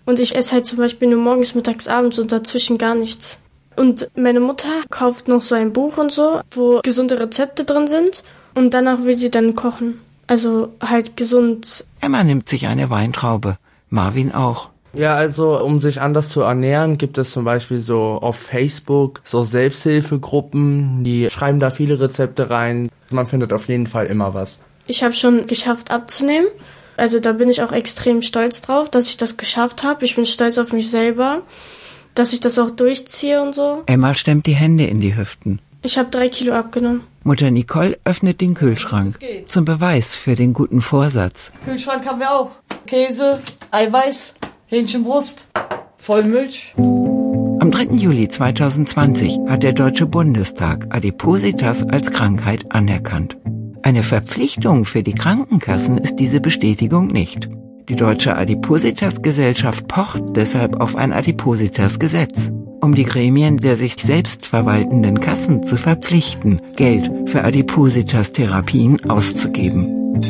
Und 0.05 0.19
ich 0.19 0.35
esse 0.35 0.53
halt 0.53 0.65
zum 0.65 0.77
Beispiel 0.79 1.07
nur 1.07 1.19
morgens, 1.19 1.55
mittags, 1.55 1.87
abends 1.87 2.19
und 2.19 2.31
dazwischen 2.31 2.77
gar 2.77 2.95
nichts. 2.95 3.39
Und 3.75 4.09
meine 4.15 4.39
Mutter 4.39 4.69
kauft 4.89 5.27
noch 5.27 5.41
so 5.41 5.55
ein 5.55 5.73
Buch 5.73 5.97
und 5.97 6.11
so, 6.11 6.41
wo 6.51 6.81
gesunde 6.83 7.19
Rezepte 7.19 7.65
drin 7.65 7.87
sind. 7.87 8.23
Und 8.53 8.73
danach 8.73 9.03
will 9.03 9.15
sie 9.15 9.31
dann 9.31 9.55
kochen. 9.55 9.99
Also 10.27 10.73
halt 10.81 11.17
gesund. 11.17 11.85
Emma 12.01 12.23
nimmt 12.23 12.49
sich 12.49 12.67
eine 12.67 12.89
Weintraube. 12.89 13.57
Marvin 13.89 14.33
auch. 14.33 14.69
Ja, 14.93 15.15
also 15.15 15.61
um 15.61 15.81
sich 15.81 16.01
anders 16.01 16.29
zu 16.29 16.41
ernähren, 16.41 16.97
gibt 16.97 17.17
es 17.17 17.31
zum 17.31 17.43
Beispiel 17.43 17.81
so 17.81 18.19
auf 18.21 18.37
Facebook 18.37 19.21
so 19.25 19.43
Selbsthilfegruppen, 19.43 21.03
die 21.03 21.29
schreiben 21.29 21.59
da 21.59 21.69
viele 21.69 21.99
Rezepte 21.99 22.49
rein. 22.49 22.89
Man 23.09 23.27
findet 23.27 23.51
auf 23.51 23.67
jeden 23.67 23.87
Fall 23.87 24.05
immer 24.05 24.33
was. 24.33 24.59
Ich 24.87 25.03
habe 25.03 25.13
schon 25.13 25.47
geschafft 25.47 25.91
abzunehmen. 25.91 26.47
Also 26.97 27.19
da 27.19 27.33
bin 27.33 27.49
ich 27.49 27.61
auch 27.61 27.73
extrem 27.73 28.21
stolz 28.21 28.61
drauf, 28.61 28.89
dass 28.89 29.07
ich 29.07 29.17
das 29.17 29.35
geschafft 29.35 29.83
habe. 29.83 30.05
Ich 30.05 30.15
bin 30.15 30.25
stolz 30.25 30.57
auf 30.57 30.71
mich 30.71 30.89
selber, 30.89 31.41
dass 32.13 32.31
ich 32.31 32.39
das 32.39 32.57
auch 32.57 32.71
durchziehe 32.71 33.41
und 33.41 33.53
so. 33.53 33.83
Emma 33.87 34.13
stemmt 34.13 34.45
die 34.45 34.55
Hände 34.55 34.85
in 34.85 35.01
die 35.01 35.17
Hüften. 35.17 35.59
Ich 35.81 35.97
habe 35.97 36.09
drei 36.09 36.29
Kilo 36.29 36.53
abgenommen. 36.53 37.01
Mutter 37.27 37.49
Nicole 37.49 37.97
öffnet 38.03 38.39
den 38.39 38.53
Kühlschrank 38.53 39.17
zum 39.47 39.65
Beweis 39.65 40.15
für 40.15 40.35
den 40.35 40.53
guten 40.53 40.79
Vorsatz. 40.79 41.51
Kühlschrank 41.65 42.05
haben 42.05 42.19
wir 42.19 42.31
auch. 42.31 42.51
Käse, 42.85 43.41
Eiweiß, 43.71 44.35
Hähnchenbrust, 44.67 45.43
Vollmilch. 45.97 46.75
Am 46.77 47.71
3. 47.71 47.95
Juli 47.95 48.27
2020 48.27 49.39
hat 49.47 49.63
der 49.63 49.73
Deutsche 49.73 50.05
Bundestag 50.05 50.85
Adipositas 50.91 51.81
als 51.81 52.11
Krankheit 52.11 52.71
anerkannt. 52.71 53.37
Eine 53.81 54.03
Verpflichtung 54.03 54.85
für 54.85 55.01
die 55.01 55.15
Krankenkassen 55.15 55.97
ist 55.97 56.17
diese 56.17 56.39
Bestätigung 56.39 57.07
nicht. 57.07 57.49
Die 57.89 57.95
Deutsche 57.95 58.37
Adipositas-Gesellschaft 58.37 59.87
pocht 59.87 60.21
deshalb 60.35 60.79
auf 60.79 60.95
ein 60.95 61.11
Adipositas-Gesetz, 61.11 62.51
um 62.81 62.95
die 62.95 63.03
Gremien 63.03 63.57
der 63.57 63.75
sich 63.77 63.95
selbst 63.95 64.45
verwaltenden 64.45 65.19
Kassen 65.19 65.63
zu 65.63 65.77
verpflichten, 65.77 66.61
Geld 66.75 67.11
für 67.29 67.43
Adipositas-Therapien 67.43 69.09
auszugeben. 69.09 70.21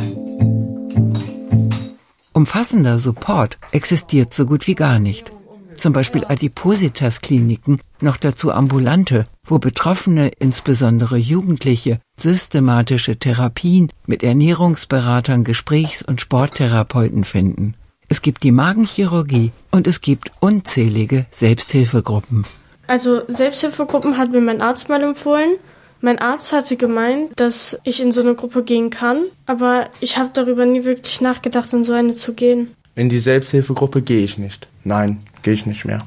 Umfassender 2.34 3.00
Support 3.00 3.58
existiert 3.72 4.34
so 4.34 4.46
gut 4.46 4.68
wie 4.68 4.76
gar 4.76 5.00
nicht 5.00 5.32
zum 5.78 5.94
Beispiel 5.94 6.26
Adipositas-Kliniken, 6.26 7.80
noch 8.02 8.18
dazu 8.18 8.52
ambulante, 8.52 9.28
wo 9.44 9.60
Betroffene, 9.60 10.30
insbesondere 10.40 11.18
Jugendliche, 11.18 12.00
systematische 12.18 13.18
Therapien 13.18 13.90
mit 14.06 14.24
Ernährungsberatern, 14.24 15.44
Gesprächs- 15.44 16.02
und 16.02 16.22
Sporttherapeuten 16.22 17.24
finden. 17.24 17.76
Es 18.16 18.22
gibt 18.22 18.44
die 18.44 18.54
Magenchirurgie 18.54 19.52
und 19.72 19.88
es 19.88 20.00
gibt 20.00 20.32
unzählige 20.40 21.26
Selbsthilfegruppen. 21.32 22.46
Also 22.88 23.24
Selbsthilfegruppen 23.28 24.18
hat 24.18 24.32
mir 24.32 24.40
mein 24.40 24.62
Arzt 24.62 24.88
mal 24.88 25.04
empfohlen. 25.04 25.58
Mein 26.00 26.18
Arzt 26.20 26.54
hatte 26.54 26.78
gemeint, 26.78 27.32
dass 27.36 27.78
ich 27.84 28.02
in 28.02 28.14
so 28.14 28.22
eine 28.22 28.36
Gruppe 28.36 28.64
gehen 28.64 28.90
kann, 28.90 29.24
aber 29.48 29.90
ich 30.00 30.18
habe 30.18 30.30
darüber 30.32 30.66
nie 30.66 30.86
wirklich 30.86 31.20
nachgedacht, 31.20 31.74
in 31.74 31.84
so 31.84 31.92
eine 31.92 32.16
zu 32.16 32.34
gehen. 32.34 32.74
In 32.96 33.10
die 33.10 33.20
Selbsthilfegruppe 33.20 34.02
gehe 34.02 34.24
ich 34.24 34.38
nicht. 34.38 34.70
Nein, 34.86 35.20
gehe 35.42 35.54
ich 35.54 35.66
nicht 35.66 35.84
mehr. 35.84 36.00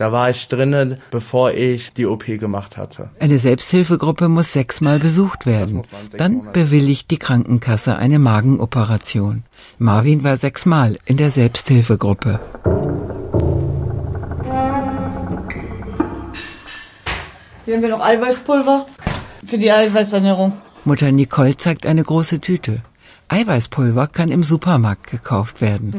Da 0.00 0.12
war 0.12 0.30
ich 0.30 0.48
drinnen, 0.48 0.96
bevor 1.10 1.52
ich 1.52 1.92
die 1.92 2.06
OP 2.06 2.24
gemacht 2.24 2.78
hatte. 2.78 3.10
Eine 3.18 3.38
Selbsthilfegruppe 3.38 4.30
muss 4.30 4.54
sechsmal 4.54 4.98
besucht 4.98 5.44
werden. 5.44 5.82
Dann 6.16 6.52
bewilligt 6.54 7.10
die 7.10 7.18
Krankenkasse 7.18 7.96
eine 7.96 8.18
Magenoperation. 8.18 9.42
Marvin 9.78 10.24
war 10.24 10.38
sechsmal 10.38 10.98
in 11.04 11.18
der 11.18 11.30
Selbsthilfegruppe. 11.30 12.40
Hier 17.66 17.74
haben 17.74 17.82
wir 17.82 17.90
noch 17.90 18.00
Eiweißpulver 18.00 18.86
für 19.44 19.58
die 19.58 19.70
Eiweißernährung. 19.70 20.54
Mutter 20.86 21.12
Nicole 21.12 21.58
zeigt 21.58 21.84
eine 21.84 22.04
große 22.04 22.40
Tüte. 22.40 22.80
Eiweißpulver 23.32 24.08
kann 24.08 24.28
im 24.28 24.42
Supermarkt 24.42 25.08
gekauft 25.08 25.60
werden. 25.60 25.94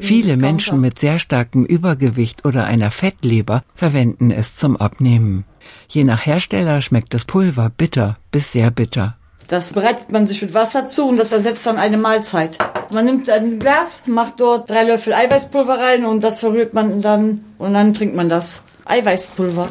Viele 0.00 0.36
Menschen 0.36 0.80
mit 0.80 0.98
sehr 0.98 1.20
starkem 1.20 1.64
Übergewicht 1.64 2.44
oder 2.44 2.64
einer 2.64 2.90
Fettleber 2.90 3.62
verwenden 3.74 4.32
es 4.32 4.56
zum 4.56 4.76
Abnehmen. 4.76 5.44
Je 5.88 6.02
nach 6.02 6.26
Hersteller 6.26 6.82
schmeckt 6.82 7.14
das 7.14 7.24
Pulver 7.24 7.70
bitter 7.70 8.18
bis 8.32 8.50
sehr 8.50 8.72
bitter. 8.72 9.16
Das 9.46 9.72
bereitet 9.72 10.10
man 10.10 10.26
sich 10.26 10.42
mit 10.42 10.54
Wasser 10.54 10.88
zu 10.88 11.04
und 11.04 11.18
das 11.18 11.30
ersetzt 11.30 11.66
dann 11.66 11.76
eine 11.76 11.98
Mahlzeit. 11.98 12.58
Man 12.90 13.04
nimmt 13.04 13.30
ein 13.30 13.60
Glas, 13.60 14.02
macht 14.06 14.40
dort 14.40 14.68
drei 14.68 14.82
Löffel 14.82 15.12
Eiweißpulver 15.12 15.78
rein 15.78 16.04
und 16.04 16.24
das 16.24 16.40
verrührt 16.40 16.74
man 16.74 17.00
dann 17.00 17.44
und 17.58 17.74
dann 17.74 17.92
trinkt 17.92 18.16
man 18.16 18.28
das. 18.28 18.62
Eiweißpulver. 18.86 19.68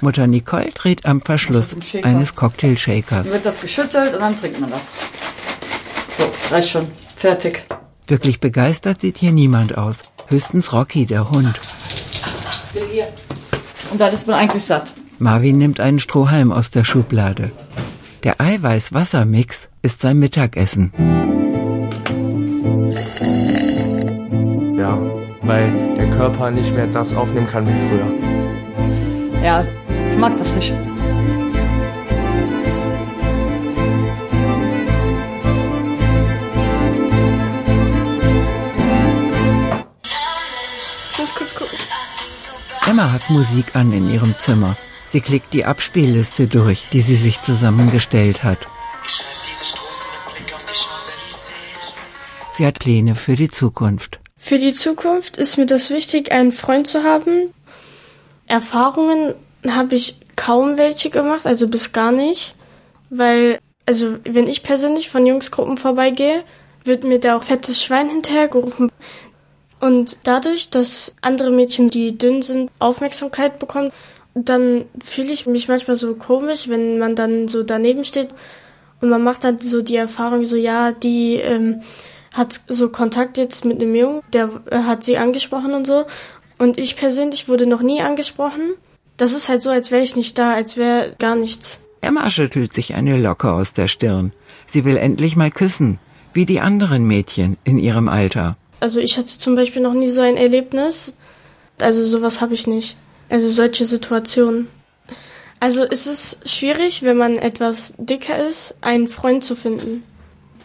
Mutter 0.00 0.26
Nicole 0.26 0.70
dreht 0.70 1.04
am 1.04 1.20
Verschluss 1.20 1.76
eines 2.02 2.34
Cocktailshakers. 2.34 3.24
Dann 3.24 3.32
wird 3.34 3.44
das 3.44 3.60
geschüttelt 3.60 4.14
und 4.14 4.20
dann 4.20 4.36
trinkt 4.36 4.58
man 4.58 4.70
das. 4.70 4.90
So, 6.20 6.54
reicht 6.54 6.68
schon. 6.68 6.86
Fertig. 7.16 7.62
Wirklich 8.06 8.40
begeistert 8.40 9.00
sieht 9.00 9.16
hier 9.16 9.32
niemand 9.32 9.78
aus. 9.78 10.02
Höchstens 10.28 10.72
Rocky, 10.72 11.06
der 11.06 11.30
Hund. 11.30 11.58
Und 13.90 14.00
dann 14.00 14.12
ist 14.12 14.26
man 14.26 14.36
eigentlich 14.36 14.64
satt. 14.64 14.92
Marvin 15.18 15.58
nimmt 15.58 15.80
einen 15.80 15.98
Strohhalm 15.98 16.52
aus 16.52 16.70
der 16.70 16.84
Schublade. 16.84 17.50
Der 18.22 18.40
Eiweiß-Wasser-Mix 18.40 19.68
ist 19.82 20.00
sein 20.00 20.18
Mittagessen. 20.18 20.92
Ja, 24.78 24.98
weil 25.42 25.72
der 25.96 26.10
Körper 26.10 26.50
nicht 26.50 26.74
mehr 26.74 26.86
das 26.86 27.14
aufnehmen 27.14 27.46
kann 27.46 27.66
wie 27.66 27.80
früher. 27.88 29.42
Ja, 29.42 29.64
ich 30.10 30.16
mag 30.16 30.36
das 30.36 30.54
nicht. 30.54 30.74
Emma 43.00 43.12
hat 43.12 43.30
Musik 43.30 43.76
an 43.76 43.94
in 43.94 44.12
ihrem 44.12 44.34
Zimmer. 44.38 44.76
Sie 45.06 45.22
klickt 45.22 45.54
die 45.54 45.64
Abspielliste 45.64 46.46
durch, 46.46 46.84
die 46.92 47.00
sie 47.00 47.16
sich 47.16 47.40
zusammengestellt 47.40 48.44
hat. 48.44 48.58
Sie 52.52 52.66
hat 52.66 52.78
Pläne 52.78 53.14
für 53.14 53.36
die 53.36 53.48
Zukunft. 53.48 54.20
Für 54.36 54.58
die 54.58 54.74
Zukunft 54.74 55.38
ist 55.38 55.56
mir 55.56 55.64
das 55.64 55.88
wichtig, 55.88 56.30
einen 56.30 56.52
Freund 56.52 56.86
zu 56.86 57.02
haben. 57.02 57.54
Erfahrungen 58.46 59.34
habe 59.66 59.94
ich 59.94 60.20
kaum 60.36 60.76
welche 60.76 61.08
gemacht, 61.08 61.46
also 61.46 61.68
bis 61.68 61.92
gar 61.92 62.12
nicht. 62.12 62.54
Weil, 63.08 63.60
also 63.86 64.18
wenn 64.24 64.46
ich 64.46 64.62
persönlich 64.62 65.08
von 65.08 65.24
Jungsgruppen 65.24 65.78
vorbeigehe, 65.78 66.44
wird 66.84 67.04
mir 67.04 67.18
da 67.18 67.38
auch 67.38 67.44
fettes 67.44 67.82
Schwein 67.82 68.10
hinterhergerufen. 68.10 68.90
Und 69.80 70.18
dadurch, 70.24 70.70
dass 70.70 71.14
andere 71.22 71.50
Mädchen, 71.50 71.88
die 71.88 72.16
dünn 72.16 72.42
sind, 72.42 72.70
Aufmerksamkeit 72.78 73.58
bekommen, 73.58 73.92
dann 74.34 74.84
fühle 75.02 75.32
ich 75.32 75.46
mich 75.46 75.68
manchmal 75.68 75.96
so 75.96 76.14
komisch, 76.14 76.68
wenn 76.68 76.98
man 76.98 77.16
dann 77.16 77.48
so 77.48 77.62
daneben 77.62 78.04
steht 78.04 78.28
und 79.00 79.08
man 79.08 79.24
macht 79.24 79.44
dann 79.44 79.58
so 79.58 79.82
die 79.82 79.96
Erfahrung, 79.96 80.44
so 80.44 80.56
ja, 80.56 80.92
die 80.92 81.36
ähm, 81.36 81.82
hat 82.34 82.60
so 82.68 82.88
Kontakt 82.90 83.38
jetzt 83.38 83.64
mit 83.64 83.82
einem 83.82 83.94
Jungen, 83.94 84.22
der 84.32 84.50
äh, 84.70 84.82
hat 84.82 85.04
sie 85.04 85.16
angesprochen 85.16 85.72
und 85.72 85.86
so. 85.86 86.04
Und 86.58 86.78
ich 86.78 86.96
persönlich 86.96 87.48
wurde 87.48 87.66
noch 87.66 87.82
nie 87.82 88.02
angesprochen. 88.02 88.74
Das 89.16 89.32
ist 89.32 89.48
halt 89.48 89.62
so, 89.62 89.70
als 89.70 89.90
wäre 89.90 90.02
ich 90.02 90.16
nicht 90.16 90.38
da, 90.38 90.54
als 90.54 90.76
wäre 90.76 91.14
gar 91.18 91.34
nichts. 91.34 91.80
Emma 92.02 92.30
schüttelt 92.30 92.72
sich 92.72 92.94
eine 92.94 93.18
Locke 93.18 93.50
aus 93.50 93.72
der 93.74 93.88
Stirn. 93.88 94.32
Sie 94.66 94.84
will 94.84 94.96
endlich 94.96 95.36
mal 95.36 95.50
küssen, 95.50 95.98
wie 96.32 96.46
die 96.46 96.60
anderen 96.60 97.04
Mädchen 97.06 97.56
in 97.64 97.78
ihrem 97.78 98.08
Alter. 98.08 98.56
Also 98.80 99.00
ich 99.00 99.18
hatte 99.18 99.38
zum 99.38 99.54
Beispiel 99.54 99.82
noch 99.82 99.94
nie 99.94 100.08
so 100.08 100.22
ein 100.22 100.36
Erlebnis. 100.36 101.14
Also 101.80 102.04
sowas 102.04 102.40
habe 102.40 102.54
ich 102.54 102.66
nicht. 102.66 102.96
Also 103.28 103.50
solche 103.50 103.84
Situationen. 103.84 104.68
Also 105.60 105.84
es 105.84 106.06
ist 106.06 106.48
schwierig, 106.48 107.02
wenn 107.02 107.18
man 107.18 107.36
etwas 107.36 107.94
dicker 107.98 108.38
ist, 108.42 108.74
einen 108.80 109.08
Freund 109.08 109.44
zu 109.44 109.54
finden. 109.54 110.02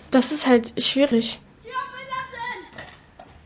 Das 0.10 0.32
ist 0.32 0.48
halt 0.48 0.82
schwierig. 0.82 1.40